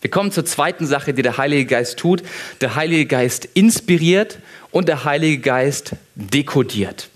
Wir 0.00 0.10
kommen 0.10 0.30
zur 0.30 0.44
zweiten 0.44 0.86
Sache, 0.86 1.14
die 1.14 1.22
der 1.22 1.36
Heilige 1.36 1.66
Geist 1.66 1.98
tut. 1.98 2.22
Der 2.60 2.76
Heilige 2.76 3.06
Geist 3.06 3.48
inspiriert 3.54 4.38
und 4.70 4.88
der 4.88 5.04
Heilige 5.04 5.38
Geist 5.38 5.96
dekodiert. 6.14 7.08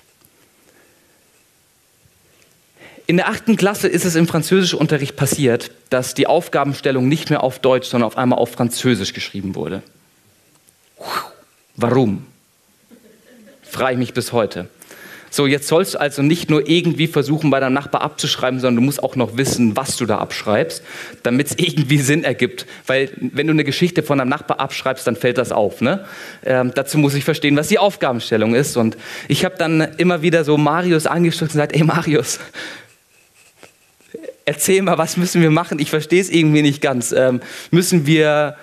In 3.11 3.17
der 3.17 3.29
achten 3.29 3.57
Klasse 3.57 3.89
ist 3.89 4.05
es 4.05 4.15
im 4.15 4.29
Französischunterricht 4.29 5.17
passiert, 5.17 5.73
dass 5.89 6.15
die 6.15 6.29
Aufgabenstellung 6.29 7.09
nicht 7.09 7.29
mehr 7.29 7.43
auf 7.43 7.59
Deutsch, 7.59 7.89
sondern 7.89 8.07
auf 8.07 8.17
einmal 8.17 8.39
auf 8.39 8.53
Französisch 8.53 9.15
geschrieben 9.15 9.57
wurde. 9.57 9.83
Warum? 11.75 12.25
Frage 13.65 13.95
ich 13.95 13.99
mich 13.99 14.15
bis 14.15 14.33
heute. 14.33 14.69
So, 15.29 15.49
jetzt 15.49 15.67
sollst 15.67 15.95
du 15.95 16.01
also 16.01 16.23
nicht 16.23 16.51
nur 16.51 16.69
irgendwie 16.69 17.09
versuchen, 17.09 17.51
bei 17.51 17.59
deinem 17.59 17.73
Nachbar 17.73 18.03
abzuschreiben, 18.03 18.61
sondern 18.61 18.77
du 18.77 18.83
musst 18.83 19.03
auch 19.03 19.17
noch 19.17 19.37
wissen, 19.37 19.77
was 19.77 19.97
du 19.97 20.07
da 20.07 20.19
abschreibst, 20.19 20.85
damit 21.25 21.49
es 21.49 21.59
irgendwie 21.59 21.99
Sinn 21.99 22.23
ergibt. 22.23 22.65
Weil 22.87 23.11
wenn 23.19 23.49
du 23.49 23.53
eine 23.53 23.65
Geschichte 23.65 24.05
von 24.05 24.19
deinem 24.19 24.29
Nachbar 24.29 24.61
abschreibst, 24.61 25.05
dann 25.05 25.17
fällt 25.17 25.37
das 25.37 25.51
auf. 25.51 25.81
Ne? 25.81 26.05
Ähm, 26.45 26.71
dazu 26.77 26.97
muss 26.97 27.15
ich 27.15 27.25
verstehen, 27.25 27.57
was 27.57 27.67
die 27.67 27.81
Aufgabenstellung 27.81 28.55
ist. 28.55 28.77
Und 28.77 28.97
ich 29.27 29.45
habe 29.45 29.57
dann 29.59 29.81
immer 29.97 30.23
wieder 30.23 30.45
so 30.45 30.57
Marius 30.57 31.09
angestoßen 31.09 31.49
und 31.49 31.53
gesagt, 31.55 31.75
ey 31.75 31.83
Marius, 31.83 32.39
erzähl 34.51 34.83
mal, 34.83 34.99
was 34.99 35.17
müssen 35.17 35.43
wir 35.43 35.51
machen? 35.51 35.79
Ich 35.79 35.91
verstehe 35.91 36.21
es 36.21 36.29
irgendwie 36.29 36.63
nicht 36.63 36.81
ganz. 36.81 37.13
Ähm, 37.13 37.41
müssen 37.71 38.05
wir 38.05 38.57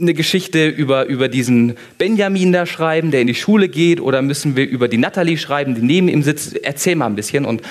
eine 0.00 0.14
Geschichte 0.14 0.68
über, 0.68 1.06
über 1.06 1.28
diesen 1.28 1.74
Benjamin 1.98 2.52
da 2.52 2.64
schreiben, 2.64 3.10
der 3.10 3.22
in 3.22 3.26
die 3.26 3.34
Schule 3.34 3.68
geht, 3.68 4.00
oder 4.00 4.22
müssen 4.22 4.54
wir 4.54 4.68
über 4.68 4.86
die 4.86 4.98
Natalie 4.98 5.36
schreiben, 5.36 5.74
die 5.74 5.82
neben 5.82 6.06
ihm 6.06 6.22
sitzt? 6.22 6.54
Erzähl 6.62 6.94
mal 6.94 7.06
ein 7.06 7.16
bisschen. 7.16 7.44
Und 7.44 7.62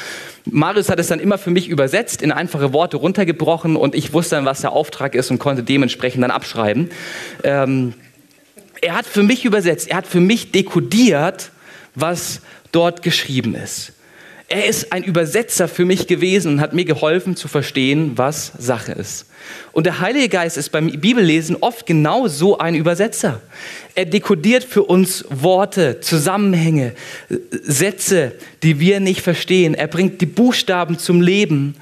Marius 0.44 0.90
hat 0.90 1.00
es 1.00 1.08
dann 1.08 1.22
immer 1.22 1.38
für 1.38 1.50
mich 1.50 1.70
übersetzt, 1.70 2.22
in 2.22 2.34
einfache 2.34 2.74
Worte 2.74 2.98
runtergebrochen 2.98 3.78
und 3.78 3.96
ich 3.96 4.12
wusste 4.12 4.36
dann, 4.36 4.44
was 4.44 4.60
der 4.60 4.74
Auftrag 4.74 5.16
ist 5.16 5.32
und 5.32 5.40
konnte 5.40 5.64
dementsprechend 5.64 6.24
dann 6.24 6.32
abschreiben. 6.32 6.90
Ähm, 7.44 7.94
er 8.82 8.98
hat 8.98 9.06
für 9.06 9.24
mich 9.24 9.46
übersetzt, 9.46 9.90
er 9.90 9.98
hat 9.98 10.08
für 10.08 10.20
mich 10.20 10.52
dekodiert, 10.52 11.52
was 11.96 12.42
dort 12.74 13.02
geschrieben 13.02 13.56
ist. 13.56 13.94
Er 14.52 14.66
ist 14.66 14.92
ein 14.92 15.04
Übersetzer 15.06 15.70
für 15.70 15.86
mich 15.86 16.08
gewesen 16.08 16.52
und 16.52 16.60
hat 16.60 16.74
mir 16.74 16.84
geholfen 16.84 17.38
zu 17.38 17.48
verstehen, 17.48 18.18
was 18.18 18.52
Sache 18.58 18.92
ist. 18.92 19.26
Und 19.72 19.86
der 19.86 20.02
Heilige 20.02 20.28
Geist 20.28 20.58
ist 20.58 20.74
beim 20.74 20.92
Bibellesen 20.92 21.56
oft 21.62 21.86
genau 21.86 22.28
so 22.28 22.58
ein 22.58 22.76
Übersetzer. 22.76 23.40
Er 23.96 24.04
dekodiert 24.04 24.66
für 24.66 24.84
uns 24.84 25.24
Worte, 25.30 26.02
Zusammenhänge, 26.02 26.92
Sätze, 27.64 28.34
die 28.62 28.82
wir 28.82 29.00
nicht 29.00 29.22
verstehen. 29.22 29.74
Er 29.74 29.88
bringt 29.88 30.20
die 30.20 30.26
Buchstaben 30.26 31.00
zum 31.00 31.22
Leben, 31.22 31.76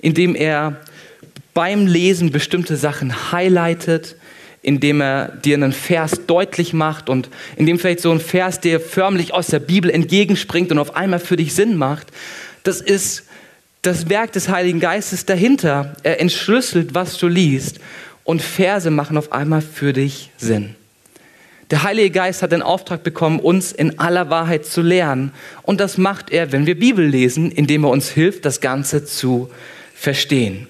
indem 0.00 0.34
er 0.34 0.80
beim 1.54 1.86
Lesen 1.86 2.32
bestimmte 2.32 2.76
Sachen 2.76 3.30
highlightet, 3.30 4.16
indem 4.62 5.00
er 5.00 5.28
dir 5.28 5.54
einen 5.54 5.72
Vers 5.72 6.26
deutlich 6.26 6.72
macht 6.72 7.08
und 7.08 7.30
indem 7.56 7.78
vielleicht 7.78 8.00
so 8.00 8.10
ein 8.10 8.20
Vers 8.20 8.60
dir 8.60 8.80
förmlich 8.80 9.32
aus 9.32 9.48
der 9.48 9.60
Bibel 9.60 9.90
entgegenspringt 9.90 10.72
und 10.72 10.78
auf 10.78 10.96
einmal 10.96 11.20
für 11.20 11.36
dich 11.36 11.54
Sinn 11.54 11.76
macht. 11.76 12.08
Das 12.62 12.80
ist 12.80 13.24
das 13.82 14.08
Werk 14.08 14.32
des 14.32 14.48
Heiligen 14.48 14.80
Geistes 14.80 15.26
dahinter. 15.26 15.94
Er 16.02 16.20
entschlüsselt, 16.20 16.94
was 16.94 17.18
du 17.18 17.28
liest 17.28 17.78
und 18.24 18.42
Verse 18.42 18.90
machen 18.90 19.16
auf 19.16 19.32
einmal 19.32 19.62
für 19.62 19.92
dich 19.92 20.30
Sinn. 20.36 20.74
Der 21.70 21.82
Heilige 21.82 22.10
Geist 22.10 22.42
hat 22.42 22.52
den 22.52 22.62
Auftrag 22.62 23.02
bekommen, 23.02 23.40
uns 23.40 23.72
in 23.72 23.98
aller 23.98 24.30
Wahrheit 24.30 24.66
zu 24.66 24.82
lehren. 24.82 25.32
Und 25.62 25.80
das 25.80 25.98
macht 25.98 26.30
er, 26.30 26.52
wenn 26.52 26.66
wir 26.66 26.78
Bibel 26.78 27.04
lesen, 27.04 27.50
indem 27.50 27.84
er 27.84 27.90
uns 27.90 28.08
hilft, 28.08 28.44
das 28.44 28.60
Ganze 28.60 29.04
zu 29.04 29.50
verstehen. 29.94 30.68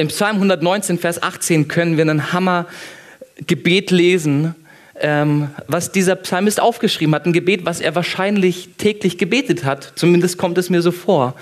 Im 0.00 0.08
Psalm 0.08 0.36
119, 0.36 0.98
Vers 0.98 1.22
18 1.22 1.68
können 1.68 1.98
wir 1.98 2.04
einen 2.04 2.32
Hammergebet 2.32 3.90
lesen, 3.90 4.54
ähm, 4.98 5.50
was 5.66 5.92
dieser 5.92 6.16
Psalmist 6.16 6.58
aufgeschrieben 6.58 7.14
hat. 7.14 7.26
Ein 7.26 7.34
Gebet, 7.34 7.66
was 7.66 7.82
er 7.82 7.94
wahrscheinlich 7.94 8.70
täglich 8.78 9.18
gebetet 9.18 9.64
hat. 9.64 9.92
Zumindest 9.96 10.38
kommt 10.38 10.56
es 10.56 10.70
mir 10.70 10.80
so 10.80 10.90
vor. 10.90 11.34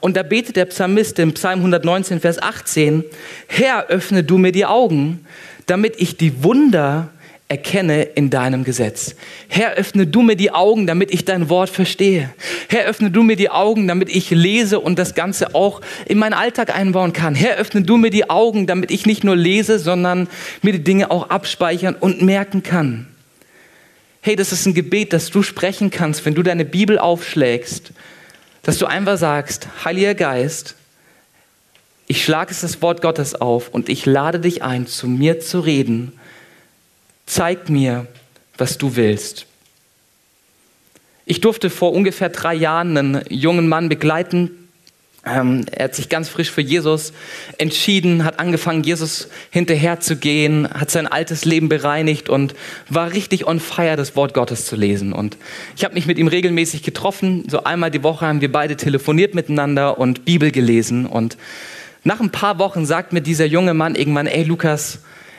Und 0.00 0.16
da 0.16 0.22
betet 0.22 0.54
der 0.54 0.66
Psalmist 0.66 1.18
im 1.18 1.34
Psalm 1.34 1.58
119, 1.58 2.20
Vers 2.20 2.40
18, 2.40 3.02
Herr, 3.48 3.88
öffne 3.88 4.22
du 4.22 4.38
mir 4.38 4.52
die 4.52 4.66
Augen, 4.66 5.26
damit 5.66 5.94
ich 6.00 6.16
die 6.16 6.44
Wunder 6.44 7.08
erkenne 7.48 8.02
in 8.02 8.30
deinem 8.30 8.64
Gesetz. 8.64 9.16
Herr, 9.48 9.74
öffne 9.74 10.06
du 10.06 10.22
mir 10.22 10.34
die 10.34 10.50
Augen, 10.50 10.86
damit 10.86 11.12
ich 11.12 11.26
dein 11.26 11.50
Wort 11.50 11.68
verstehe. 11.68 12.32
Herr, 12.68 12.86
öffne 12.86 13.10
du 13.10 13.22
mir 13.22 13.36
die 13.36 13.50
Augen, 13.50 13.86
damit 13.86 14.08
ich 14.08 14.30
lese 14.30 14.80
und 14.80 14.98
das 14.98 15.14
Ganze 15.14 15.54
auch 15.54 15.82
in 16.06 16.18
meinen 16.18 16.32
Alltag 16.32 16.74
einbauen 16.74 17.12
kann. 17.12 17.34
Herr, 17.34 17.56
öffne 17.56 17.82
du 17.82 17.98
mir 17.98 18.10
die 18.10 18.30
Augen, 18.30 18.66
damit 18.66 18.90
ich 18.90 19.04
nicht 19.04 19.24
nur 19.24 19.36
lese, 19.36 19.78
sondern 19.78 20.28
mir 20.62 20.72
die 20.72 20.82
Dinge 20.82 21.10
auch 21.10 21.28
abspeichern 21.28 21.94
und 21.94 22.22
merken 22.22 22.62
kann. 22.62 23.08
Hey, 24.22 24.36
das 24.36 24.52
ist 24.52 24.64
ein 24.64 24.72
Gebet, 24.72 25.12
das 25.12 25.30
du 25.30 25.42
sprechen 25.42 25.90
kannst, 25.90 26.24
wenn 26.24 26.34
du 26.34 26.42
deine 26.42 26.64
Bibel 26.64 26.98
aufschlägst, 26.98 27.92
dass 28.62 28.78
du 28.78 28.86
einfach 28.86 29.18
sagst, 29.18 29.68
Heiliger 29.84 30.14
Geist, 30.14 30.76
ich 32.06 32.24
schlage 32.24 32.52
es 32.52 32.62
das 32.62 32.80
Wort 32.80 33.02
Gottes 33.02 33.34
auf 33.34 33.68
und 33.68 33.90
ich 33.90 34.06
lade 34.06 34.40
dich 34.40 34.62
ein, 34.62 34.86
zu 34.86 35.08
mir 35.08 35.40
zu 35.40 35.60
reden 35.60 36.12
zeig 37.26 37.68
mir, 37.68 38.06
was 38.56 38.78
du 38.78 38.96
willst. 38.96 39.46
Ich 41.26 41.40
durfte 41.40 41.70
vor 41.70 41.92
ungefähr 41.92 42.28
drei 42.28 42.54
Jahren 42.54 42.96
einen 42.96 43.24
jungen 43.30 43.68
Mann 43.68 43.88
begleiten. 43.88 44.50
Ähm, 45.26 45.64
er 45.72 45.84
hat 45.84 45.94
sich 45.94 46.10
ganz 46.10 46.28
frisch 46.28 46.50
für 46.50 46.60
Jesus 46.60 47.14
entschieden, 47.56 48.24
hat 48.24 48.38
angefangen, 48.38 48.82
Jesus 48.82 49.28
hinterherzugehen, 49.50 50.68
hat 50.68 50.90
sein 50.90 51.06
altes 51.06 51.46
Leben 51.46 51.70
bereinigt 51.70 52.28
und 52.28 52.54
war 52.90 53.12
richtig 53.12 53.46
on 53.46 53.58
fire, 53.58 53.96
das 53.96 54.16
Wort 54.16 54.34
Gottes 54.34 54.66
zu 54.66 54.76
lesen. 54.76 55.14
Und 55.14 55.38
ich 55.76 55.84
habe 55.84 55.94
mich 55.94 56.04
mit 56.04 56.18
ihm 56.18 56.28
regelmäßig 56.28 56.82
getroffen. 56.82 57.44
So 57.48 57.64
einmal 57.64 57.90
die 57.90 58.02
Woche 58.02 58.26
haben 58.26 58.42
wir 58.42 58.52
beide 58.52 58.76
telefoniert 58.76 59.34
miteinander 59.34 59.96
und 59.96 60.26
Bibel 60.26 60.50
gelesen. 60.50 61.06
Und 61.06 61.38
nach 62.02 62.20
ein 62.20 62.30
paar 62.30 62.58
Wochen 62.58 62.84
sagt 62.84 63.14
mir 63.14 63.22
dieser 63.22 63.46
junge 63.46 63.72
Mann 63.72 63.94
irgendwann, 63.94 64.26
ey 64.26 64.42
Lukas, 64.42 64.98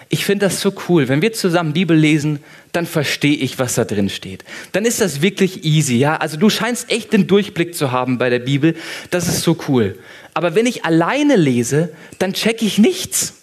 ich 0.10 0.26
finde 0.26 0.46
das 0.46 0.62
so 0.62 0.74
cool. 0.88 1.08
Wenn 1.08 1.22
wir 1.22 1.34
zusammen 1.34 1.74
Bibel 1.74 1.98
lesen, 1.98 2.40
dann 2.72 2.86
verstehe 2.86 3.36
ich, 3.36 3.58
was 3.58 3.76
da 3.76 3.86
drin 3.86 4.10
steht. 4.10 4.44
Dann 4.72 4.86
ist 4.86 5.02
das 5.02 5.22
wirklich 5.22 5.64
easy, 5.64 5.98
ja? 5.98 6.18
Also 6.18 6.38
du 6.38 6.50
scheinst 6.50 6.92
echt 6.92 7.14
den 7.14 7.28
Durchblick 7.28 7.74
zu 7.74 7.92
haben 7.92 8.18
bei 8.18 8.30
der 8.30 8.40
Bibel. 8.40 8.76
Das 9.10 9.28
ist 9.28 9.42
so 9.42 9.58
cool. 9.68 9.98
Aber 10.34 10.54
wenn 10.54 10.66
ich 10.66 10.86
alleine 10.86 11.36
lese, 11.36 11.90
dann 12.20 12.34
check 12.34 12.62
ich 12.62 12.78
nichts. 12.78 13.36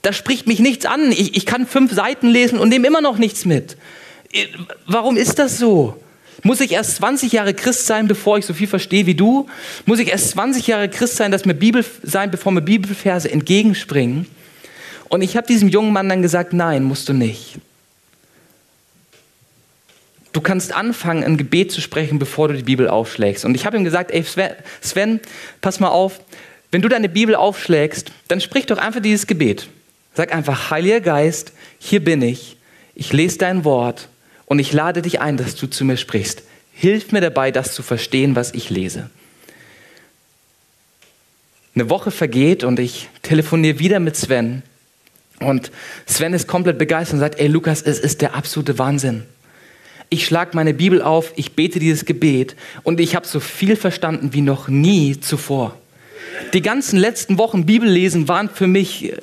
Da 0.00 0.12
spricht 0.12 0.46
mich 0.46 0.60
nichts 0.60 0.86
an. 0.86 1.12
Ich, 1.12 1.36
ich 1.36 1.46
kann 1.46 1.66
fünf 1.66 1.92
Seiten 1.92 2.28
lesen 2.28 2.58
und 2.58 2.68
nehme 2.70 2.86
immer 2.86 3.00
noch 3.00 3.18
nichts 3.18 3.44
mit. 3.44 3.76
Äh, 4.32 4.46
warum 4.86 5.16
ist 5.16 5.38
das 5.38 5.58
so? 5.58 6.02
Muss 6.42 6.60
ich 6.60 6.72
erst 6.72 6.96
20 6.96 7.32
Jahre 7.32 7.54
Christ 7.54 7.86
sein, 7.86 8.08
bevor 8.08 8.38
ich 8.38 8.46
so 8.46 8.54
viel 8.54 8.66
verstehe 8.66 9.06
wie 9.06 9.14
du? 9.14 9.46
Muss 9.86 10.00
ich 10.00 10.08
erst 10.08 10.30
20 10.30 10.66
Jahre 10.66 10.88
Christ 10.88 11.16
sein, 11.16 11.30
dass 11.30 11.44
mir 11.44 11.54
Bibel 11.54 11.84
sein, 12.02 12.30
bevor 12.30 12.50
mir 12.50 12.62
Bibelverse 12.62 13.30
entgegenspringen? 13.30 14.26
Und 15.12 15.20
ich 15.20 15.36
habe 15.36 15.46
diesem 15.46 15.68
jungen 15.68 15.92
Mann 15.92 16.08
dann 16.08 16.22
gesagt, 16.22 16.54
nein, 16.54 16.84
musst 16.84 17.06
du 17.06 17.12
nicht. 17.12 17.58
Du 20.32 20.40
kannst 20.40 20.72
anfangen, 20.72 21.22
ein 21.22 21.36
Gebet 21.36 21.70
zu 21.70 21.82
sprechen, 21.82 22.18
bevor 22.18 22.48
du 22.48 22.54
die 22.54 22.62
Bibel 22.62 22.88
aufschlägst. 22.88 23.44
Und 23.44 23.54
ich 23.54 23.66
habe 23.66 23.76
ihm 23.76 23.84
gesagt, 23.84 24.10
ey 24.10 24.24
Sven, 24.24 24.52
Sven, 24.80 25.20
pass 25.60 25.80
mal 25.80 25.90
auf, 25.90 26.18
wenn 26.70 26.80
du 26.80 26.88
deine 26.88 27.10
Bibel 27.10 27.34
aufschlägst, 27.34 28.10
dann 28.28 28.40
sprich 28.40 28.64
doch 28.64 28.78
einfach 28.78 29.02
dieses 29.02 29.26
Gebet. 29.26 29.68
Sag 30.14 30.34
einfach, 30.34 30.70
Heiliger 30.70 31.02
Geist, 31.02 31.52
hier 31.78 32.02
bin 32.02 32.22
ich, 32.22 32.56
ich 32.94 33.12
lese 33.12 33.36
dein 33.36 33.66
Wort 33.66 34.08
und 34.46 34.60
ich 34.60 34.72
lade 34.72 35.02
dich 35.02 35.20
ein, 35.20 35.36
dass 35.36 35.56
du 35.56 35.66
zu 35.66 35.84
mir 35.84 35.98
sprichst. 35.98 36.42
Hilf 36.72 37.12
mir 37.12 37.20
dabei, 37.20 37.50
das 37.50 37.74
zu 37.74 37.82
verstehen, 37.82 38.34
was 38.34 38.54
ich 38.54 38.70
lese. 38.70 39.10
Eine 41.74 41.90
Woche 41.90 42.10
vergeht 42.10 42.64
und 42.64 42.80
ich 42.80 43.10
telefoniere 43.20 43.78
wieder 43.78 44.00
mit 44.00 44.16
Sven 44.16 44.62
und 45.44 45.70
Sven 46.06 46.34
ist 46.34 46.46
komplett 46.46 46.78
begeistert 46.78 47.14
und 47.14 47.20
sagt, 47.20 47.38
ey 47.38 47.48
Lukas, 47.48 47.82
es 47.82 47.98
ist 47.98 48.20
der 48.20 48.34
absolute 48.34 48.78
Wahnsinn. 48.78 49.24
Ich 50.08 50.26
schlage 50.26 50.50
meine 50.54 50.74
Bibel 50.74 51.00
auf, 51.00 51.32
ich 51.36 51.52
bete 51.52 51.78
dieses 51.78 52.04
Gebet 52.04 52.54
und 52.82 53.00
ich 53.00 53.16
habe 53.16 53.26
so 53.26 53.40
viel 53.40 53.76
verstanden 53.76 54.34
wie 54.34 54.42
noch 54.42 54.68
nie 54.68 55.18
zuvor. 55.18 55.78
Die 56.52 56.62
ganzen 56.62 56.98
letzten 56.98 57.38
Wochen 57.38 57.64
Bibellesen 57.66 58.28
waren 58.28 58.50
für 58.50 58.66
mich, 58.66 59.12
äh, 59.12 59.16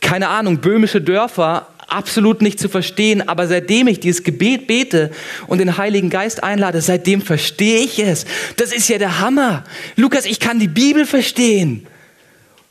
keine 0.00 0.28
Ahnung, 0.28 0.58
böhmische 0.58 1.00
Dörfer, 1.00 1.68
absolut 1.88 2.42
nicht 2.42 2.58
zu 2.58 2.68
verstehen, 2.68 3.28
aber 3.28 3.46
seitdem 3.46 3.88
ich 3.88 4.00
dieses 4.00 4.22
Gebet 4.22 4.66
bete 4.66 5.10
und 5.46 5.58
den 5.58 5.76
Heiligen 5.76 6.10
Geist 6.10 6.42
einlade, 6.42 6.80
seitdem 6.80 7.22
verstehe 7.22 7.80
ich 7.80 7.98
es. 7.98 8.26
Das 8.56 8.72
ist 8.72 8.88
ja 8.88 8.98
der 8.98 9.20
Hammer. 9.20 9.64
Lukas, 9.96 10.26
ich 10.26 10.40
kann 10.40 10.58
die 10.58 10.68
Bibel 10.68 11.06
verstehen. 11.06 11.86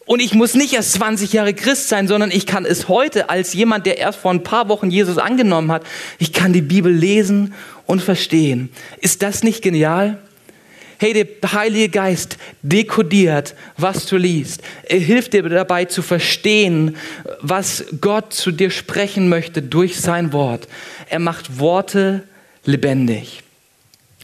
Und 0.06 0.20
ich 0.22 0.36
muss 0.36 0.54
nicht 0.54 0.74
erst 0.74 0.94
20 0.94 1.34
Jahre 1.34 1.54
Christ 1.54 1.90
sein, 1.90 2.08
sondern 2.08 2.30
ich 2.30 2.46
kann 2.46 2.66
es 2.66 2.88
heute 2.88 3.30
als 3.30 3.54
jemand, 3.54 3.88
der 3.88 3.98
erst 3.98 4.20
vor 4.20 4.32
ein 4.32 4.44
paar 4.44 4.70
Wochen 4.70 4.92
Jesus 4.92 5.18
angenommen 5.18 5.72
hat, 5.72 5.84
ich 6.20 6.32
kann 6.32 6.54
die 6.54 6.62
Bibel 6.62 6.94
lesen 6.94 7.56
und 7.88 8.02
verstehen. 8.02 8.70
Ist 9.02 9.24
das 9.24 9.44
nicht 9.44 9.64
genial? 9.64 10.20
Hey, 10.98 11.14
der 11.14 11.54
Heilige 11.54 11.90
Geist 11.90 12.38
dekodiert, 12.62 13.56
was 13.78 14.06
du 14.06 14.16
liest. 14.16 14.62
Er 14.84 15.00
hilft 15.00 15.34
dir 15.34 15.44
dabei 15.44 15.86
zu 15.86 16.02
verstehen, 16.02 16.96
was 17.42 17.86
Gott 18.00 18.32
zu 18.32 18.52
dir 18.52 18.70
sprechen 18.70 19.28
möchte 19.28 19.62
durch 19.62 20.00
sein 20.00 20.32
Wort. 20.32 20.68
Er 21.10 21.20
macht 21.20 21.60
Worte 21.60 22.24
lebendig. 22.64 23.42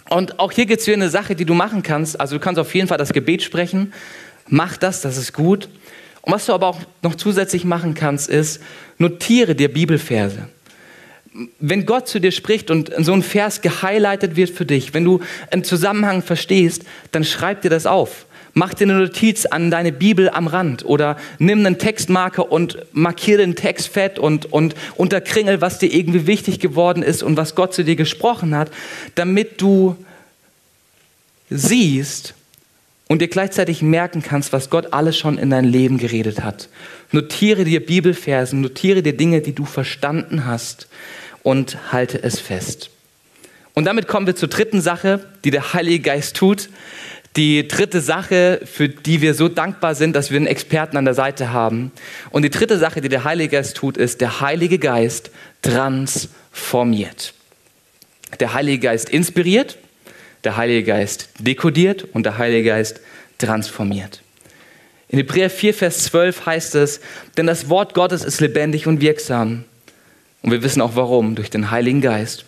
Und 0.10 0.40
auch 0.40 0.52
hier 0.52 0.66
gibt 0.66 0.82
es 0.82 0.88
wieder 0.88 0.98
eine 0.98 1.10
Sache, 1.10 1.36
die 1.36 1.46
du 1.46 1.54
machen 1.54 1.84
kannst. 1.84 2.20
Also 2.20 2.36
du 2.36 2.42
kannst 2.42 2.60
auf 2.60 2.74
jeden 2.74 2.88
Fall 2.88 2.98
das 2.98 3.14
Gebet 3.14 3.44
sprechen. 3.44 3.94
Mach 4.52 4.76
das, 4.76 5.02
das 5.02 5.16
ist 5.16 5.32
gut. 5.32 5.70
Und 6.22 6.34
was 6.34 6.46
du 6.46 6.54
aber 6.54 6.68
auch 6.68 6.80
noch 7.02 7.16
zusätzlich 7.16 7.64
machen 7.64 7.94
kannst, 7.94 8.30
ist, 8.30 8.62
notiere 8.98 9.56
dir 9.56 9.74
Bibelverse. 9.74 10.50
Wenn 11.60 11.86
Gott 11.86 12.10
zu 12.10 12.20
dir 12.20 12.34
spricht 12.34 12.70
und 12.70 12.92
so 12.98 13.14
ein 13.14 13.24
Vers 13.24 13.62
gehighlightet 13.62 14.36
wird 14.36 14.50
für 14.50 14.66
dich, 14.66 14.94
wenn 14.94 15.06
du 15.06 15.22
einen 15.50 15.64
Zusammenhang 15.64 16.22
verstehst, 16.22 16.84
dann 17.14 17.24
schreib 17.24 17.62
dir 17.62 17.70
das 17.70 17.86
auf. 17.86 18.26
Mach 18.54 18.74
dir 18.74 18.84
eine 18.84 19.00
Notiz 19.00 19.46
an 19.46 19.72
deine 19.72 19.94
Bibel 19.94 20.30
am 20.30 20.48
Rand 20.48 20.84
oder 20.84 21.16
nimm 21.40 21.66
einen 21.66 21.78
Textmarker 21.78 22.52
und 22.52 22.78
markiere 22.92 23.38
den 23.38 23.56
Text 23.56 23.88
fett 23.88 24.20
und, 24.20 24.52
und 24.52 24.76
unterkringel, 24.98 25.62
was 25.62 25.80
dir 25.80 25.94
irgendwie 25.94 26.28
wichtig 26.28 26.60
geworden 26.60 27.04
ist 27.04 27.24
und 27.24 27.38
was 27.38 27.56
Gott 27.56 27.74
zu 27.74 27.86
dir 27.86 27.96
gesprochen 27.96 28.54
hat, 28.54 28.70
damit 29.16 29.62
du 29.62 29.96
siehst 31.50 32.34
und 33.12 33.22
dir 33.22 33.28
gleichzeitig 33.28 33.82
merken 33.82 34.24
kannst, 34.24 34.54
was 34.54 34.70
Gott 34.70 34.94
alles 34.94 35.18
schon 35.18 35.38
in 35.38 35.50
dein 35.50 35.66
Leben 35.66 35.98
geredet 35.98 36.46
hat. 36.46 36.70
Notiere 37.12 37.66
dir 37.66 37.86
Bibelversen, 37.86 38.62
notiere 38.62 39.04
dir 39.04 39.18
Dinge, 39.18 39.42
die 39.42 39.52
du 39.52 39.66
verstanden 39.66 40.46
hast 40.46 40.88
und 41.44 41.92
halte 41.92 42.24
es 42.24 42.40
fest. 42.40 42.90
Und 43.74 43.84
damit 43.84 44.08
kommen 44.08 44.28
wir 44.28 44.38
zur 44.38 44.48
dritten 44.48 44.80
Sache, 44.80 45.28
die 45.44 45.52
der 45.52 45.74
Heilige 45.74 46.00
Geist 46.00 46.38
tut. 46.38 46.70
Die 47.36 47.68
dritte 47.68 48.00
Sache, 48.00 48.62
für 48.64 48.88
die 48.88 49.20
wir 49.20 49.34
so 49.34 49.50
dankbar 49.50 49.94
sind, 49.94 50.16
dass 50.16 50.32
wir 50.32 50.38
einen 50.38 50.48
Experten 50.48 50.96
an 50.96 51.04
der 51.04 51.14
Seite 51.14 51.52
haben. 51.52 51.92
Und 52.30 52.44
die 52.44 52.50
dritte 52.50 52.78
Sache, 52.78 53.02
die 53.02 53.10
der 53.10 53.26
Heilige 53.26 53.58
Geist 53.58 53.76
tut, 53.76 53.98
ist, 53.98 54.22
der 54.22 54.40
Heilige 54.40 54.80
Geist 54.80 55.32
transformiert. 55.62 57.34
Der 58.40 58.54
Heilige 58.54 58.80
Geist 58.80 59.10
inspiriert, 59.10 59.78
der 60.44 60.58
Heilige 60.58 60.84
Geist 60.84 61.30
dekodiert 61.40 62.04
und 62.14 62.26
der 62.26 62.38
Heilige 62.38 62.70
Geist 62.70 63.02
transformiert. 63.38 64.22
In 65.10 65.18
Hebräer 65.18 65.50
4, 65.50 65.74
Vers 65.74 66.06
12 66.06 66.46
heißt 66.46 66.76
es, 66.76 67.02
denn 67.38 67.46
das 67.46 67.70
Wort 67.70 67.94
Gottes 67.94 68.24
ist 68.24 68.40
lebendig 68.40 68.88
und 68.88 69.02
wirksam. 69.02 69.66
Und 70.42 70.52
wir 70.52 70.64
wissen 70.64 70.82
auch 70.82 70.96
warum, 70.96 71.36
durch 71.36 71.50
den 71.50 71.70
Heiligen 71.70 72.02
Geist. 72.02 72.46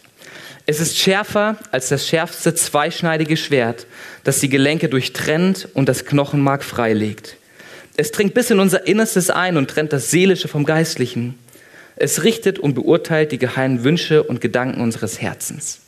Es 0.66 0.80
ist 0.80 0.98
schärfer 0.98 1.58
als 1.72 1.90
das 1.90 2.08
schärfste 2.08 2.56
zweischneidige 2.56 3.36
Schwert, 3.36 3.86
das 4.24 4.40
die 4.40 4.48
Gelenke 4.48 4.88
durchtrennt 4.88 5.68
und 5.74 5.90
das 5.90 6.06
Knochenmark 6.06 6.64
freilegt. 6.64 7.36
Es 7.98 8.12
dringt 8.12 8.34
bis 8.34 8.50
in 8.50 8.60
unser 8.60 8.88
Innerstes 8.88 9.30
ein 9.30 9.58
und 9.58 9.70
trennt 9.70 9.92
das 9.92 10.10
Seelische 10.10 10.48
vom 10.48 10.64
Geistlichen. 10.64 11.38
Es 11.98 12.24
richtet 12.24 12.60
und 12.60 12.76
beurteilt 12.76 13.34
die 13.34 13.38
geheimen 13.38 13.84
Wünsche 13.84 14.24
und 14.24 14.40
Gedanken 14.40 14.82
unseres 14.82 15.22
Herzens. 15.22 15.82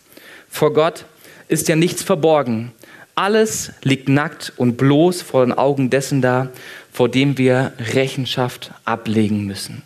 Vor 0.50 0.74
Gott 0.74 1.06
ist 1.48 1.68
ja 1.68 1.76
nichts 1.76 2.04
verborgen. 2.04 2.72
Alles 3.16 3.72
liegt 3.84 4.10
nackt 4.10 4.54
und 4.58 4.78
bloß 4.78 5.22
vor 5.22 5.46
den 5.46 5.54
Augen 5.54 5.90
dessen 5.90 6.22
da, 6.22 6.50
vor 6.92 7.10
dem 7.10 7.38
wir 7.38 7.74
Rechenschaft 7.94 8.72
ablegen 8.84 9.46
müssen. 9.46 9.84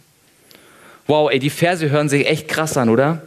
Wow, 1.08 1.32
ey, 1.32 1.40
die 1.40 1.50
Verse 1.50 1.90
hören 1.90 2.10
sich 2.10 2.28
echt 2.28 2.48
krass 2.48 2.78
an, 2.78 2.90
oder? 2.90 3.24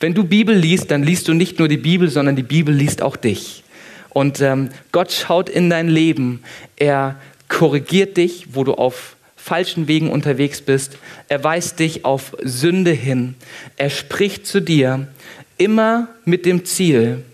Wenn 0.00 0.14
du 0.14 0.24
Bibel 0.24 0.54
liest, 0.54 0.90
dann 0.90 1.02
liest 1.02 1.28
du 1.28 1.34
nicht 1.34 1.58
nur 1.58 1.68
die 1.68 1.76
Bibel, 1.76 2.08
sondern 2.08 2.36
die 2.36 2.42
Bibel 2.42 2.74
liest 2.74 3.02
auch 3.02 3.16
dich. 3.16 3.64
Und 4.10 4.40
ähm, 4.40 4.70
Gott 4.92 5.12
schaut 5.12 5.48
in 5.48 5.70
dein 5.70 5.88
Leben. 5.88 6.42
Er 6.76 7.16
korrigiert 7.48 8.16
dich, 8.16 8.48
wo 8.52 8.64
du 8.64 8.74
auf 8.74 9.16
falschen 9.36 9.88
Wegen 9.88 10.10
unterwegs 10.10 10.60
bist. 10.60 10.98
Er 11.28 11.42
weist 11.42 11.78
dich 11.78 12.04
auf 12.04 12.36
Sünde 12.42 12.92
hin. 12.92 13.34
Er 13.76 13.90
spricht 13.90 14.46
zu 14.46 14.60
dir 14.60 15.08
immer 15.56 16.08
mit 16.24 16.46
dem 16.46 16.64
Ziel, 16.64 17.24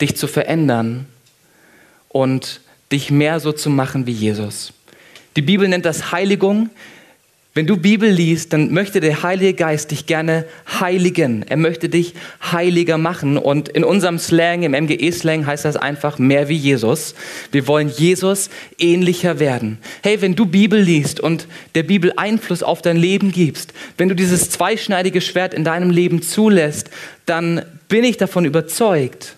dich 0.00 0.16
zu 0.16 0.26
verändern 0.26 1.06
und 2.08 2.60
dich 2.92 3.10
mehr 3.10 3.40
so 3.40 3.52
zu 3.52 3.70
machen 3.70 4.06
wie 4.06 4.12
Jesus. 4.12 4.72
Die 5.36 5.42
Bibel 5.42 5.68
nennt 5.68 5.84
das 5.84 6.10
Heiligung. 6.12 6.70
Wenn 7.54 7.66
du 7.66 7.76
Bibel 7.76 8.08
liest, 8.08 8.52
dann 8.52 8.72
möchte 8.72 9.00
der 9.00 9.22
Heilige 9.24 9.54
Geist 9.54 9.90
dich 9.90 10.06
gerne 10.06 10.44
heiligen. 10.80 11.44
Er 11.48 11.56
möchte 11.56 11.88
dich 11.88 12.14
heiliger 12.52 12.98
machen. 12.98 13.36
Und 13.36 13.68
in 13.68 13.82
unserem 13.82 14.18
Slang, 14.18 14.62
im 14.62 14.72
MGE-Slang 14.72 15.44
heißt 15.44 15.64
das 15.64 15.76
einfach 15.76 16.18
mehr 16.18 16.48
wie 16.48 16.54
Jesus. 16.54 17.16
Wir 17.50 17.66
wollen 17.66 17.88
Jesus 17.88 18.48
ähnlicher 18.78 19.40
werden. 19.40 19.78
Hey, 20.02 20.20
wenn 20.20 20.36
du 20.36 20.46
Bibel 20.46 20.80
liest 20.80 21.18
und 21.18 21.48
der 21.74 21.82
Bibel 21.82 22.12
Einfluss 22.16 22.62
auf 22.62 22.80
dein 22.80 22.96
Leben 22.96 23.32
gibst, 23.32 23.72
wenn 23.96 24.08
du 24.08 24.14
dieses 24.14 24.50
zweischneidige 24.50 25.20
Schwert 25.20 25.52
in 25.52 25.64
deinem 25.64 25.90
Leben 25.90 26.22
zulässt, 26.22 26.90
dann 27.26 27.62
bin 27.88 28.04
ich 28.04 28.18
davon 28.18 28.44
überzeugt, 28.44 29.34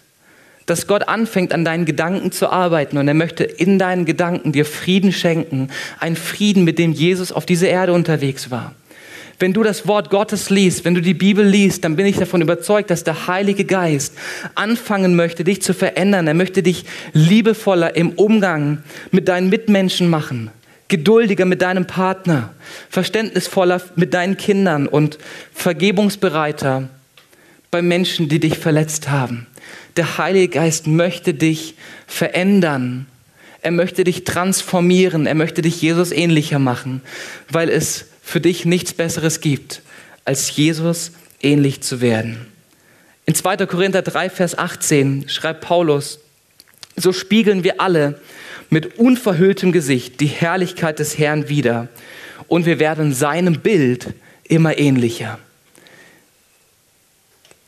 dass 0.70 0.86
Gott 0.86 1.08
anfängt, 1.08 1.52
an 1.52 1.64
deinen 1.64 1.84
Gedanken 1.84 2.30
zu 2.30 2.48
arbeiten 2.48 2.96
und 2.96 3.08
er 3.08 3.14
möchte 3.14 3.42
in 3.42 3.80
deinen 3.80 4.04
Gedanken 4.04 4.52
dir 4.52 4.64
Frieden 4.64 5.12
schenken. 5.12 5.68
Ein 5.98 6.14
Frieden, 6.14 6.62
mit 6.62 6.78
dem 6.78 6.92
Jesus 6.92 7.32
auf 7.32 7.44
dieser 7.44 7.68
Erde 7.68 7.92
unterwegs 7.92 8.52
war. 8.52 8.74
Wenn 9.40 9.52
du 9.52 9.64
das 9.64 9.88
Wort 9.88 10.10
Gottes 10.10 10.48
liest, 10.48 10.84
wenn 10.84 10.94
du 10.94 11.02
die 11.02 11.14
Bibel 11.14 11.44
liest, 11.44 11.82
dann 11.82 11.96
bin 11.96 12.06
ich 12.06 12.18
davon 12.18 12.40
überzeugt, 12.40 12.90
dass 12.90 13.02
der 13.02 13.26
Heilige 13.26 13.64
Geist 13.64 14.14
anfangen 14.54 15.16
möchte, 15.16 15.42
dich 15.42 15.60
zu 15.60 15.74
verändern. 15.74 16.28
Er 16.28 16.34
möchte 16.34 16.62
dich 16.62 16.84
liebevoller 17.14 17.96
im 17.96 18.10
Umgang 18.10 18.84
mit 19.10 19.26
deinen 19.26 19.48
Mitmenschen 19.48 20.08
machen, 20.08 20.50
geduldiger 20.86 21.46
mit 21.46 21.62
deinem 21.62 21.86
Partner, 21.86 22.50
verständnisvoller 22.90 23.80
mit 23.96 24.14
deinen 24.14 24.36
Kindern 24.36 24.86
und 24.86 25.18
vergebungsbereiter 25.52 26.88
bei 27.72 27.82
Menschen, 27.82 28.28
die 28.28 28.38
dich 28.38 28.58
verletzt 28.58 29.10
haben. 29.10 29.46
Der 30.00 30.16
Heilige 30.16 30.48
Geist 30.48 30.86
möchte 30.86 31.34
dich 31.34 31.74
verändern. 32.06 33.04
Er 33.60 33.70
möchte 33.70 34.02
dich 34.02 34.24
transformieren. 34.24 35.26
Er 35.26 35.34
möchte 35.34 35.60
dich 35.60 35.82
Jesus 35.82 36.10
ähnlicher 36.10 36.58
machen, 36.58 37.02
weil 37.50 37.68
es 37.68 38.06
für 38.22 38.40
dich 38.40 38.64
nichts 38.64 38.94
Besseres 38.94 39.42
gibt, 39.42 39.82
als 40.24 40.56
Jesus 40.56 41.12
ähnlich 41.42 41.82
zu 41.82 42.00
werden. 42.00 42.46
In 43.26 43.34
2. 43.34 43.66
Korinther 43.66 44.00
3, 44.00 44.30
Vers 44.30 44.56
18 44.56 45.28
schreibt 45.28 45.60
Paulus, 45.60 46.20
so 46.96 47.12
spiegeln 47.12 47.62
wir 47.62 47.82
alle 47.82 48.18
mit 48.70 48.98
unverhülltem 48.98 49.70
Gesicht 49.70 50.20
die 50.20 50.28
Herrlichkeit 50.28 50.98
des 50.98 51.18
Herrn 51.18 51.50
wider 51.50 51.88
und 52.48 52.64
wir 52.64 52.78
werden 52.78 53.12
seinem 53.12 53.60
Bild 53.60 54.06
immer 54.44 54.78
ähnlicher 54.78 55.38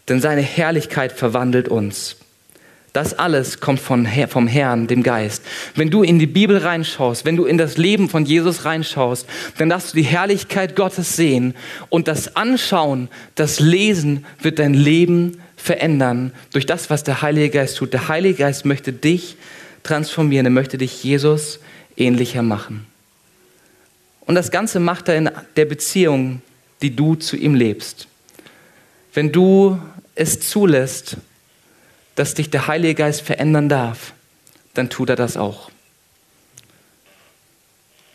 denn 0.08 0.20
seine 0.20 0.42
Herrlichkeit 0.42 1.12
verwandelt 1.12 1.68
uns. 1.68 2.16
Das 2.92 3.14
alles 3.18 3.60
kommt 3.60 3.80
vom 3.80 4.04
Herrn, 4.04 4.86
dem 4.86 5.02
Geist. 5.02 5.42
Wenn 5.74 5.90
du 5.90 6.02
in 6.02 6.18
die 6.18 6.26
Bibel 6.26 6.58
reinschaust, 6.58 7.24
wenn 7.24 7.36
du 7.36 7.46
in 7.46 7.56
das 7.56 7.78
Leben 7.78 8.10
von 8.10 8.26
Jesus 8.26 8.66
reinschaust, 8.66 9.26
dann 9.56 9.70
darfst 9.70 9.92
du 9.92 9.96
die 9.96 10.02
Herrlichkeit 10.02 10.76
Gottes 10.76 11.16
sehen 11.16 11.54
und 11.88 12.06
das 12.06 12.36
Anschauen, 12.36 13.08
das 13.34 13.60
Lesen 13.60 14.26
wird 14.42 14.58
dein 14.58 14.74
Leben 14.74 15.40
verändern 15.56 16.32
durch 16.52 16.66
das, 16.66 16.90
was 16.90 17.02
der 17.02 17.22
Heilige 17.22 17.48
Geist 17.48 17.78
tut. 17.78 17.94
Der 17.94 18.08
Heilige 18.08 18.34
Geist 18.34 18.66
möchte 18.66 18.92
dich 18.92 19.36
transformieren, 19.84 20.46
er 20.46 20.50
möchte 20.50 20.76
dich 20.76 21.02
Jesus 21.02 21.60
ähnlicher 21.96 22.42
machen. 22.42 22.86
Und 24.20 24.34
das 24.34 24.50
Ganze 24.50 24.80
macht 24.80 25.08
er 25.08 25.16
in 25.16 25.30
der 25.56 25.64
Beziehung, 25.64 26.42
die 26.82 26.94
du 26.94 27.14
zu 27.14 27.36
ihm 27.36 27.54
lebst. 27.54 28.06
Wenn 29.14 29.32
du 29.32 29.80
es 30.14 30.40
zulässt, 30.40 31.16
dass 32.14 32.34
dich 32.34 32.50
der 32.50 32.66
Heilige 32.66 32.94
Geist 32.94 33.22
verändern 33.22 33.68
darf, 33.68 34.12
dann 34.74 34.90
tut 34.90 35.10
er 35.10 35.16
das 35.16 35.36
auch. 35.36 35.70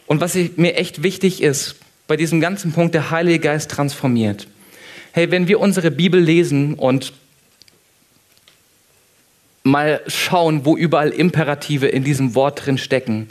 Und 0.06 0.22
was 0.22 0.36
mir 0.36 0.76
echt 0.76 1.04
wichtig 1.04 1.42
ist, 1.42 1.76
bei 2.08 2.16
diesem 2.16 2.40
ganzen 2.40 2.72
Punkt, 2.72 2.96
der 2.96 3.12
Heilige 3.12 3.40
Geist 3.40 3.70
transformiert. 3.72 4.48
Hey, 5.12 5.30
wenn 5.32 5.48
wir 5.48 5.60
unsere 5.60 5.92
Bibel 5.92 6.22
lesen 6.22 6.76
und 6.76 7.12
mal 9.64 10.02
schauen, 10.08 10.64
wo 10.64 10.78
überall 10.78 11.10
Imperative 11.10 11.88
in 11.88 12.04
diesem 12.04 12.36
Wort 12.36 12.66
drin 12.66 12.78
stecken, 12.78 13.28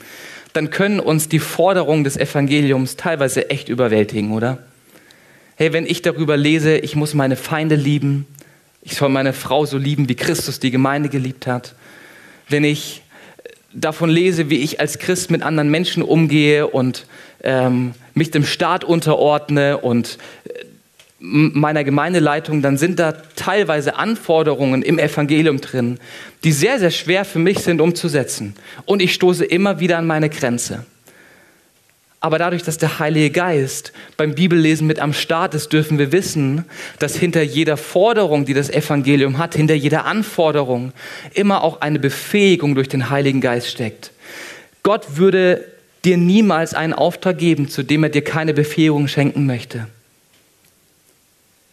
dann 0.52 0.70
können 0.70 1.00
uns 1.00 1.28
die 1.28 1.38
Forderungen 1.38 2.04
des 2.04 2.16
Evangeliums 2.16 2.96
teilweise 2.96 3.50
echt 3.50 3.68
überwältigen, 3.68 4.32
oder? 4.32 4.58
Hey, 5.56 5.72
wenn 5.72 5.86
ich 5.86 6.02
darüber 6.02 6.36
lese, 6.36 6.76
ich 6.76 6.96
muss 6.96 7.14
meine 7.14 7.36
Feinde 7.36 7.76
lieben, 7.76 8.26
ich 8.86 8.94
soll 8.94 9.08
meine 9.08 9.32
Frau 9.32 9.66
so 9.66 9.78
lieben, 9.78 10.08
wie 10.08 10.14
Christus 10.14 10.60
die 10.60 10.70
Gemeinde 10.70 11.08
geliebt 11.08 11.48
hat. 11.48 11.74
Wenn 12.48 12.62
ich 12.62 13.02
davon 13.72 14.08
lese, 14.08 14.48
wie 14.48 14.58
ich 14.58 14.78
als 14.78 15.00
Christ 15.00 15.28
mit 15.28 15.42
anderen 15.42 15.72
Menschen 15.72 16.04
umgehe 16.04 16.68
und 16.68 17.04
ähm, 17.42 17.94
mich 18.14 18.30
dem 18.30 18.44
Staat 18.44 18.84
unterordne 18.84 19.78
und 19.78 20.18
äh, 20.44 20.64
meiner 21.18 21.82
Gemeindeleitung, 21.82 22.62
dann 22.62 22.76
sind 22.76 23.00
da 23.00 23.10
teilweise 23.34 23.96
Anforderungen 23.96 24.82
im 24.82 25.00
Evangelium 25.00 25.60
drin, 25.60 25.98
die 26.44 26.52
sehr, 26.52 26.78
sehr 26.78 26.92
schwer 26.92 27.24
für 27.24 27.40
mich 27.40 27.58
sind 27.58 27.80
umzusetzen. 27.80 28.54
Und 28.84 29.02
ich 29.02 29.12
stoße 29.14 29.44
immer 29.44 29.80
wieder 29.80 29.98
an 29.98 30.06
meine 30.06 30.30
Grenze. 30.30 30.86
Aber 32.20 32.38
dadurch, 32.38 32.62
dass 32.62 32.78
der 32.78 32.98
Heilige 32.98 33.30
Geist 33.30 33.92
beim 34.16 34.34
Bibellesen 34.34 34.86
mit 34.86 34.98
am 34.98 35.12
Start 35.12 35.54
ist, 35.54 35.72
dürfen 35.72 35.98
wir 35.98 36.12
wissen, 36.12 36.64
dass 36.98 37.16
hinter 37.16 37.42
jeder 37.42 37.76
Forderung, 37.76 38.46
die 38.46 38.54
das 38.54 38.70
Evangelium 38.70 39.38
hat, 39.38 39.54
hinter 39.54 39.74
jeder 39.74 40.06
Anforderung 40.06 40.92
immer 41.34 41.62
auch 41.62 41.82
eine 41.82 41.98
Befähigung 41.98 42.74
durch 42.74 42.88
den 42.88 43.10
Heiligen 43.10 43.40
Geist 43.40 43.68
steckt. 43.68 44.12
Gott 44.82 45.16
würde 45.16 45.64
dir 46.04 46.16
niemals 46.16 46.72
einen 46.72 46.94
Auftrag 46.94 47.38
geben, 47.38 47.68
zu 47.68 47.82
dem 47.82 48.04
er 48.04 48.10
dir 48.10 48.22
keine 48.22 48.54
Befähigung 48.54 49.08
schenken 49.08 49.44
möchte. 49.44 49.86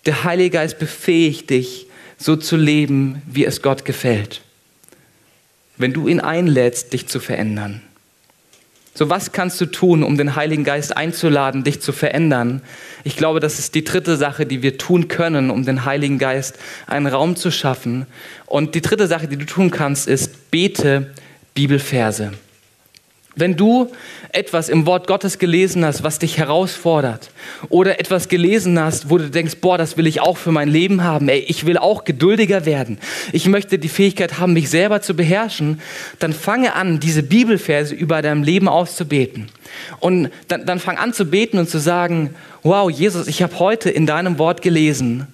Der 0.05 0.23
Heilige 0.25 0.49
Geist 0.49 0.79
befähigt 0.79 1.49
dich, 1.49 1.87
so 2.17 2.35
zu 2.35 2.57
leben, 2.57 3.21
wie 3.25 3.45
es 3.45 3.61
Gott 3.61 3.85
gefällt. 3.85 4.41
Wenn 5.77 5.93
du 5.93 6.07
ihn 6.07 6.19
einlädst, 6.19 6.93
dich 6.93 7.07
zu 7.07 7.19
verändern. 7.19 7.81
So, 8.95 9.09
was 9.09 9.31
kannst 9.31 9.59
du 9.59 9.65
tun, 9.65 10.03
um 10.03 10.17
den 10.17 10.35
Heiligen 10.35 10.63
Geist 10.63 10.95
einzuladen, 10.95 11.63
dich 11.63 11.81
zu 11.81 11.91
verändern? 11.91 12.61
Ich 13.03 13.17
glaube, 13.17 13.39
das 13.39 13.57
ist 13.57 13.73
die 13.73 13.83
dritte 13.83 14.17
Sache, 14.17 14.45
die 14.45 14.61
wir 14.61 14.77
tun 14.77 15.07
können, 15.07 15.49
um 15.49 15.65
den 15.65 15.83
Heiligen 15.83 16.19
Geist 16.19 16.59
einen 16.85 17.07
Raum 17.07 17.35
zu 17.35 17.49
schaffen. 17.49 18.05
Und 18.45 18.75
die 18.75 18.81
dritte 18.81 19.07
Sache, 19.07 19.27
die 19.27 19.37
du 19.37 19.45
tun 19.45 19.71
kannst, 19.71 20.07
ist, 20.07 20.51
bete 20.51 21.11
Bibelverse. 21.55 22.33
Wenn 23.35 23.55
du 23.55 23.91
etwas 24.31 24.69
im 24.69 24.85
Wort 24.85 25.07
Gottes 25.07 25.39
gelesen 25.39 25.83
hast, 25.83 26.03
was 26.03 26.19
dich 26.19 26.37
herausfordert, 26.37 27.31
oder 27.69 27.99
etwas 27.99 28.29
gelesen 28.29 28.79
hast, 28.79 29.09
wo 29.09 29.17
du 29.17 29.29
denkst, 29.29 29.55
boah, 29.59 29.77
das 29.77 29.97
will 29.97 30.05
ich 30.05 30.21
auch 30.21 30.37
für 30.37 30.51
mein 30.51 30.69
Leben 30.69 31.03
haben, 31.03 31.29
ey, 31.29 31.39
ich 31.39 31.65
will 31.65 31.79
auch 31.79 32.03
geduldiger 32.03 32.67
werden, 32.67 32.99
ich 33.31 33.47
möchte 33.47 33.79
die 33.79 33.89
Fähigkeit 33.89 34.39
haben, 34.39 34.53
mich 34.53 34.69
selber 34.69 35.01
zu 35.01 35.15
beherrschen, 35.15 35.81
dann 36.19 36.31
fange 36.31 36.75
an, 36.75 36.99
diese 36.99 37.23
Bibelverse 37.23 37.95
über 37.95 38.21
deinem 38.21 38.43
Leben 38.43 38.67
auszubeten. 38.67 39.49
Und 39.99 40.29
dann, 40.47 40.67
dann 40.67 40.79
fang 40.79 40.97
an 40.97 41.13
zu 41.13 41.25
beten 41.25 41.57
und 41.57 41.67
zu 41.67 41.79
sagen, 41.79 42.35
wow, 42.61 42.89
Jesus, 42.89 43.27
ich 43.27 43.41
habe 43.41 43.57
heute 43.57 43.89
in 43.89 44.05
deinem 44.05 44.37
Wort 44.37 44.61
gelesen, 44.61 45.27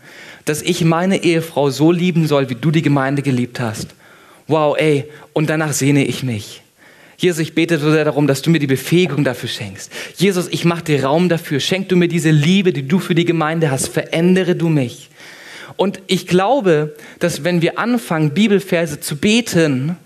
dass 0.46 0.62
ich 0.62 0.86
meine 0.86 1.24
Ehefrau 1.24 1.70
so 1.70 1.92
lieben 1.92 2.28
soll, 2.28 2.50
wie 2.50 2.56
du 2.56 2.72
die 2.72 2.82
Gemeinde 2.82 3.22
geliebt 3.22 3.60
hast. 3.60 3.90
Wow, 4.48 4.78
ey, 4.80 5.06
und 5.34 5.50
danach 5.50 5.74
sehne 5.74 6.06
ich 6.06 6.24
mich. 6.24 6.64
Jesus, 7.20 7.40
ich 7.40 7.54
bete 7.54 7.78
so 7.80 7.92
sehr 7.92 8.06
darum, 8.06 8.28
dass 8.28 8.42
du 8.42 8.50
mir 8.50 8.60
die 8.60 8.68
Befähigung 8.68 9.26
dafür 9.26 9.50
schenkst. 9.50 9.92
Jesus, 10.16 10.48
ich 10.48 10.64
mache 10.64 10.86
dir 10.86 11.04
Raum 11.04 11.28
dafür. 11.28 11.60
Schenk 11.60 11.90
du 11.90 11.98
mir 11.98 12.08
diese 12.08 12.32
Liebe, 12.32 12.72
die 12.72 12.88
du 12.88 12.98
für 12.98 13.14
die 13.14 13.26
Gemeinde 13.26 13.70
hast. 13.70 13.90
Verändere 13.90 14.56
du 14.56 14.70
mich. 14.70 15.10
Und 15.76 16.00
ich 16.08 16.28
glaube, 16.28 16.96
dass 17.20 17.44
wenn 17.44 17.62
wir 17.62 17.78
anfangen, 17.78 18.34
Bibelverse 18.34 19.02
zu 19.02 19.18
beten, 19.18 19.98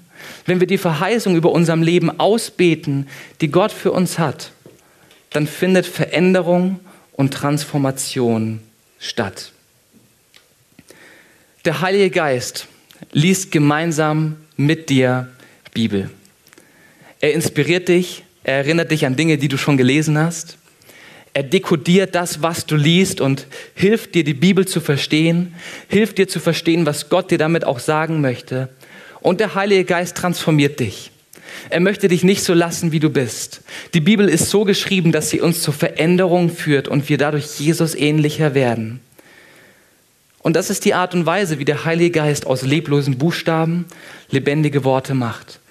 wenn 0.47 0.59
wir 0.59 0.65
die 0.65 0.79
Verheißung 0.79 1.35
über 1.35 1.51
unserem 1.51 1.83
Leben 1.83 2.19
ausbeten, 2.19 3.07
die 3.41 3.49
Gott 3.49 3.71
für 3.71 3.91
uns 3.91 4.17
hat, 4.17 4.51
dann 5.29 5.45
findet 5.45 5.85
Veränderung 5.85 6.79
und 7.11 7.31
Transformation 7.31 8.59
statt. 8.99 9.51
Der 11.63 11.81
Heilige 11.81 12.09
Geist 12.09 12.67
liest 13.11 13.51
gemeinsam 13.51 14.37
mit 14.57 14.89
dir 14.89 15.29
Bibel. 15.75 16.09
Er 17.23 17.31
inspiriert 17.31 17.87
dich, 17.87 18.25
er 18.43 18.55
erinnert 18.55 18.91
dich 18.91 19.05
an 19.05 19.15
Dinge, 19.15 19.37
die 19.37 19.47
du 19.47 19.57
schon 19.57 19.77
gelesen 19.77 20.17
hast. 20.17 20.57
Er 21.33 21.43
dekodiert 21.43 22.15
das, 22.15 22.41
was 22.41 22.65
du 22.65 22.75
liest 22.75 23.21
und 23.21 23.47
hilft 23.75 24.13
dir, 24.13 24.25
die 24.25 24.33
Bibel 24.33 24.67
zu 24.67 24.81
verstehen, 24.81 25.55
hilft 25.87 26.17
dir 26.17 26.27
zu 26.27 26.41
verstehen, 26.41 26.85
was 26.85 27.07
Gott 27.07 27.31
dir 27.31 27.37
damit 27.37 27.63
auch 27.63 27.79
sagen 27.79 28.19
möchte. 28.19 28.67
Und 29.21 29.39
der 29.39 29.55
Heilige 29.55 29.85
Geist 29.85 30.17
transformiert 30.17 30.81
dich. 30.81 31.11
Er 31.69 31.79
möchte 31.79 32.09
dich 32.09 32.25
nicht 32.25 32.43
so 32.43 32.53
lassen, 32.53 32.91
wie 32.91 32.99
du 32.99 33.09
bist. 33.09 33.61
Die 33.93 34.01
Bibel 34.01 34.27
ist 34.27 34.49
so 34.49 34.65
geschrieben, 34.65 35.13
dass 35.13 35.29
sie 35.29 35.39
uns 35.39 35.61
zur 35.61 35.73
Veränderung 35.73 36.49
führt 36.49 36.89
und 36.89 37.07
wir 37.07 37.17
dadurch 37.17 37.57
Jesus 37.57 37.95
ähnlicher 37.95 38.53
werden. 38.53 38.99
Und 40.39 40.57
das 40.57 40.69
ist 40.69 40.83
die 40.83 40.93
Art 40.93 41.15
und 41.15 41.25
Weise, 41.25 41.57
wie 41.57 41.63
der 41.63 41.85
Heilige 41.85 42.11
Geist 42.11 42.45
aus 42.45 42.63
leblosen 42.63 43.17
Buchstaben 43.17 43.85
lebendige 44.29 44.83
Worte 44.83 45.13
macht. 45.13 45.61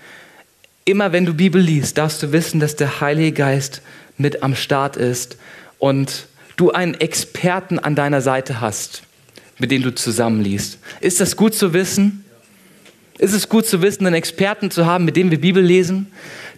Immer 0.85 1.13
wenn 1.13 1.27
du 1.27 1.35
Bibel 1.35 1.63
liest, 1.63 1.97
darfst 1.99 2.23
du 2.23 2.33
wissen, 2.33 2.59
dass 2.59 2.75
der 2.75 3.01
Heilige 3.01 3.33
Geist 3.33 3.83
mit 4.19 4.43
am 4.43 4.57
Start 4.57 4.97
ist 4.97 5.37
und 5.79 6.27
du 6.57 6.73
einen 6.73 6.95
Experten 6.95 7.79
an 7.79 7.95
deiner 7.95 8.21
Seite 8.21 8.61
hast, 8.61 9.03
mit 9.59 9.71
dem 9.71 9.83
du 9.83 9.95
zusammenliest. 9.95 10.79
Ist 11.01 11.21
das 11.21 11.37
gut 11.37 11.55
zu 11.55 11.73
wissen? 11.73 12.25
Ist 13.19 13.33
es 13.33 13.49
gut 13.49 13.67
zu 13.67 13.81
wissen, 13.81 14.07
einen 14.07 14.17
Experten 14.17 14.73
zu 14.73 14.85
haben, 14.85 15.05
mit 15.05 15.17
dem 15.17 15.31
wir 15.31 15.41
Bibel 15.41 15.63
lesen, 15.63 16.09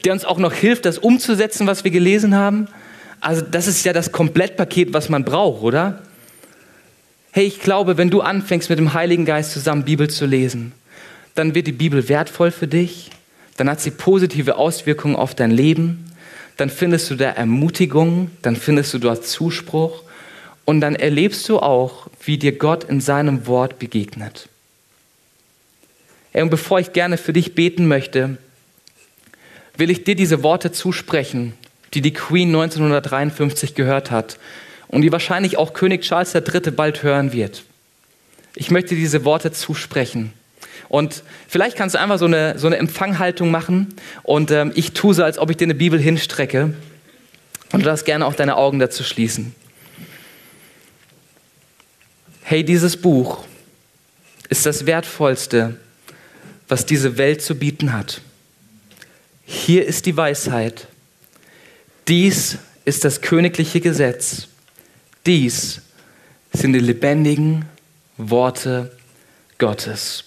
der 0.05 0.15
uns 0.15 0.25
auch 0.25 0.39
noch 0.39 0.55
hilft, 0.55 0.87
das 0.87 0.99
umzusetzen, 0.99 1.67
was 1.67 1.85
wir 1.85 1.91
gelesen 1.91 2.35
haben? 2.35 2.69
Also 3.21 3.43
das 3.43 3.67
ist 3.67 3.85
ja 3.85 3.93
das 3.93 4.11
Komplettpaket, 4.11 4.95
was 4.95 5.11
man 5.11 5.25
braucht, 5.25 5.63
oder? 5.63 6.03
Hey, 7.31 7.45
ich 7.45 7.61
glaube, 7.61 7.99
wenn 7.99 8.09
du 8.09 8.23
anfängst 8.23 8.71
mit 8.71 8.79
dem 8.79 8.95
Heiligen 8.95 9.27
Geist 9.27 9.53
zusammen 9.53 9.85
Bibel 9.85 10.09
zu 10.09 10.25
lesen, 10.25 10.73
dann 11.35 11.55
wird 11.55 11.67
die 11.67 11.73
Bibel 11.73 12.09
wertvoll 12.09 12.51
für 12.51 12.69
dich, 12.69 13.11
dann 13.57 13.69
hat 13.71 13.81
sie 13.81 13.91
positive 13.91 14.57
Auswirkungen 14.57 15.17
auf 15.17 15.35
dein 15.35 15.51
Leben, 15.51 16.05
dann 16.57 16.71
findest 16.71 17.11
du 17.11 17.17
da 17.17 17.31
Ermutigung, 17.31 18.31
dann 18.43 18.57
findest 18.57 18.95
du 18.95 18.99
dort 18.99 19.27
Zuspruch 19.27 20.03
und 20.65 20.81
dann 20.81 20.97
erlebst 20.97 21.49
du 21.49 21.59
auch, 21.59 22.09
wie 22.25 22.39
dir 22.39 22.53
Gott 22.53 22.85
in 22.85 23.01
seinem 23.01 23.47
Wort 23.47 23.79
begegnet. 23.79 24.49
Und 26.33 26.51
bevor 26.51 26.81
ich 26.81 26.93
gerne 26.93 27.17
für 27.17 27.33
dich 27.33 27.55
beten 27.55 27.87
möchte, 27.87 28.39
will 29.77 29.91
ich 29.91 30.05
dir 30.05 30.17
diese 30.17 30.43
Worte 30.43 30.73
zusprechen, 30.73 31.55
die 31.95 32.01
die 32.01 32.13
Queen 32.13 32.49
1953 32.49 33.75
gehört 33.75 34.11
hat 34.11 34.39
und 34.89 35.03
die 35.03 35.13
wahrscheinlich 35.13 35.59
auch 35.59 35.75
König 35.75 36.03
Charles 36.03 36.35
III. 36.35 36.71
bald 36.73 37.03
hören 37.03 37.33
wird. 37.33 37.65
Ich 38.57 38.71
möchte 38.71 38.95
diese 38.95 39.25
Worte 39.25 39.53
zusprechen. 39.53 40.33
Und 40.95 41.25
vielleicht 41.49 41.77
kannst 41.77 41.97
du 41.97 41.99
einfach 41.99 42.21
so 42.21 42.27
eine, 42.27 42.57
so 42.57 42.69
eine 42.69 42.77
Empfanghaltung 42.77 43.51
machen 43.51 43.97
und 44.23 44.53
ähm, 44.53 44.71
ich 44.77 44.93
tue 44.93 45.13
so, 45.13 45.25
als 45.25 45.39
ob 45.39 45.51
ich 45.51 45.57
dir 45.57 45.65
eine 45.65 45.75
Bibel 45.75 45.99
hinstrecke. 45.99 46.73
Und 47.73 47.81
du 47.81 47.85
darfst 47.85 48.05
gerne 48.05 48.25
auch 48.25 48.35
deine 48.35 48.57
Augen 48.57 48.79
dazu 48.79 49.03
schließen. 49.03 49.57
Hey, 52.45 52.65
dieses 52.65 52.97
Buch 52.97 53.45
ist 54.49 54.67
das 54.67 54.87
Wertvollste, 54.87 55.81
was 56.69 56.87
diese 56.87 57.19
Welt 57.19 57.43
zu 57.43 57.57
bieten 57.57 57.93
hat. 57.93 58.21
Hier 59.45 59.85
ist 59.87 60.07
die 60.07 60.17
Weisheit. 60.17 60.87
Dies 62.07 62.59
ist 62.85 63.05
das 63.05 63.21
königliche 63.21 63.81
Gesetz. 63.81 64.47
Dies 65.27 65.81
sind 66.53 66.73
die 66.73 66.79
lebendigen 66.79 67.65
Worte 68.17 68.97
Gottes. 69.59 70.27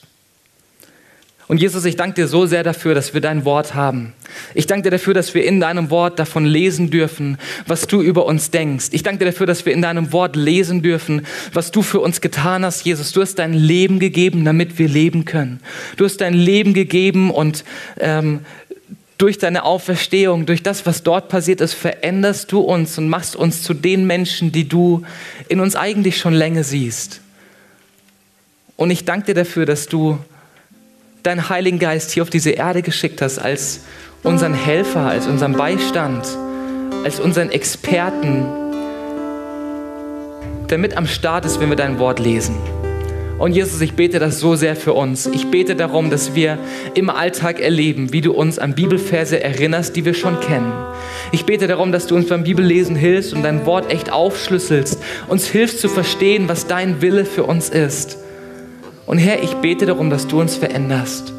Und 1.47 1.61
Jesus, 1.61 1.85
ich 1.85 1.95
danke 1.95 2.15
dir 2.15 2.27
so 2.27 2.45
sehr 2.45 2.63
dafür, 2.63 2.93
dass 2.93 3.13
wir 3.13 3.21
dein 3.21 3.45
Wort 3.45 3.73
haben. 3.73 4.11
Ich 4.53 4.67
danke 4.67 4.83
dir 4.83 4.91
dafür, 4.91 5.13
dass 5.13 5.33
wir 5.33 5.45
in 5.45 5.61
deinem 5.61 5.89
Wort 5.89 6.19
davon 6.19 6.45
lesen 6.45 6.89
dürfen, 6.89 7.37
was 7.65 7.87
du 7.87 8.01
über 8.01 8.25
uns 8.25 8.51
denkst. 8.51 8.87
Ich 8.91 9.01
danke 9.01 9.19
dir 9.19 9.31
dafür, 9.31 9.45
dass 9.45 9.65
wir 9.65 9.71
in 9.71 9.81
deinem 9.81 10.11
Wort 10.11 10.35
lesen 10.35 10.81
dürfen, 10.81 11.25
was 11.53 11.71
du 11.71 11.83
für 11.83 12.01
uns 12.01 12.19
getan 12.19 12.65
hast, 12.65 12.83
Jesus. 12.83 13.13
Du 13.13 13.21
hast 13.21 13.35
dein 13.35 13.53
Leben 13.53 13.99
gegeben, 13.99 14.43
damit 14.43 14.77
wir 14.77 14.89
leben 14.89 15.23
können. 15.23 15.61
Du 15.95 16.03
hast 16.03 16.17
dein 16.17 16.33
Leben 16.33 16.73
gegeben 16.73 17.31
und 17.31 17.63
ähm, 17.97 18.41
durch 19.17 19.37
deine 19.37 19.63
Auferstehung, 19.63 20.45
durch 20.45 20.63
das, 20.63 20.85
was 20.85 21.01
dort 21.01 21.29
passiert 21.29 21.61
ist, 21.61 21.73
veränderst 21.73 22.51
du 22.51 22.59
uns 22.59 22.97
und 22.97 23.07
machst 23.07 23.37
uns 23.37 23.63
zu 23.63 23.73
den 23.73 24.05
Menschen, 24.05 24.51
die 24.51 24.67
du 24.67 25.03
in 25.47 25.61
uns 25.61 25.77
eigentlich 25.77 26.17
schon 26.17 26.33
länger 26.33 26.63
siehst. 26.63 27.21
Und 28.75 28.91
ich 28.91 29.05
danke 29.05 29.27
dir 29.27 29.33
dafür, 29.33 29.65
dass 29.65 29.87
du 29.87 30.19
deinen 31.23 31.49
Heiligen 31.49 31.79
Geist 31.79 32.11
hier 32.11 32.23
auf 32.23 32.29
diese 32.29 32.51
Erde 32.51 32.81
geschickt 32.81 33.21
hast 33.21 33.39
als 33.39 33.81
unseren 34.23 34.53
Helfer, 34.53 35.01
als 35.01 35.27
unseren 35.27 35.53
Beistand, 35.53 36.25
als 37.03 37.19
unseren 37.19 37.51
Experten, 37.51 38.45
der 40.69 40.77
mit 40.77 40.97
am 40.97 41.07
Start 41.07 41.45
ist, 41.45 41.59
wenn 41.59 41.69
wir 41.69 41.75
dein 41.77 41.99
Wort 41.99 42.19
lesen. 42.19 42.55
Und 43.37 43.51
Jesus, 43.53 43.81
ich 43.81 43.93
bete 43.93 44.17
das 44.17 44.39
so 44.39 44.55
sehr 44.55 44.75
für 44.75 44.93
uns. 44.93 45.27
Ich 45.27 45.51
bete 45.51 45.75
darum, 45.75 46.09
dass 46.09 46.33
wir 46.33 46.57
im 46.95 47.11
Alltag 47.11 47.59
erleben, 47.59 48.11
wie 48.11 48.21
du 48.21 48.33
uns 48.33 48.57
an 48.57 48.73
Bibelverse 48.73 49.41
erinnerst, 49.41 49.95
die 49.95 50.05
wir 50.05 50.15
schon 50.15 50.39
kennen. 50.39 50.73
Ich 51.31 51.45
bete 51.45 51.67
darum, 51.67 51.91
dass 51.91 52.07
du 52.07 52.15
uns 52.15 52.29
beim 52.29 52.43
Bibellesen 52.43 52.95
hilfst 52.95 53.33
und 53.33 53.43
dein 53.43 53.67
Wort 53.67 53.91
echt 53.91 54.11
aufschlüsselst, 54.11 54.99
uns 55.27 55.45
hilfst 55.45 55.79
zu 55.79 55.87
verstehen, 55.87 56.49
was 56.49 56.65
dein 56.65 57.01
Wille 57.01 57.25
für 57.25 57.43
uns 57.43 57.69
ist. 57.69 58.17
Und 59.07 59.17
Herr, 59.19 59.41
ich 59.41 59.55
bete 59.55 59.85
darum, 59.85 60.09
dass 60.09 60.27
du 60.27 60.39
uns 60.41 60.57
veränderst. 60.57 61.33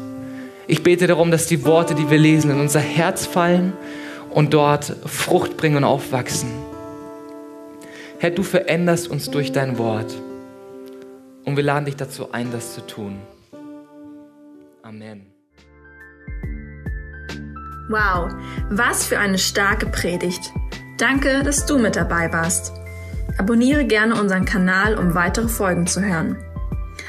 Ich 0.67 0.81
bete 0.83 1.05
darum, 1.05 1.29
dass 1.29 1.45
die 1.45 1.63
Worte, 1.65 1.93
die 1.93 2.09
wir 2.09 2.17
lesen, 2.17 2.49
in 2.51 2.59
unser 2.59 2.79
Herz 2.79 3.27
fallen 3.27 3.73
und 4.31 4.53
dort 4.55 4.95
Frucht 5.05 5.55
bringen 5.55 5.77
und 5.77 5.83
aufwachsen. 5.83 6.49
Herr, 8.17 8.31
du 8.31 8.41
veränderst 8.41 9.07
uns 9.07 9.29
durch 9.29 9.51
dein 9.51 9.77
Wort. 9.77 10.13
Und 11.45 11.55
wir 11.57 11.63
laden 11.63 11.85
dich 11.85 11.95
dazu 11.95 12.31
ein, 12.31 12.51
das 12.51 12.73
zu 12.73 12.85
tun. 12.85 13.19
Amen. 14.81 15.27
Wow, 17.87 18.31
was 18.69 19.05
für 19.05 19.19
eine 19.19 19.37
starke 19.37 19.85
Predigt. 19.85 20.51
Danke, 20.97 21.43
dass 21.43 21.67
du 21.67 21.77
mit 21.77 21.95
dabei 21.95 22.33
warst. 22.33 22.73
Abonniere 23.37 23.85
gerne 23.85 24.19
unseren 24.19 24.45
Kanal, 24.45 24.97
um 24.97 25.13
weitere 25.13 25.47
Folgen 25.47 25.87
zu 25.87 26.03
hören. 26.03 26.35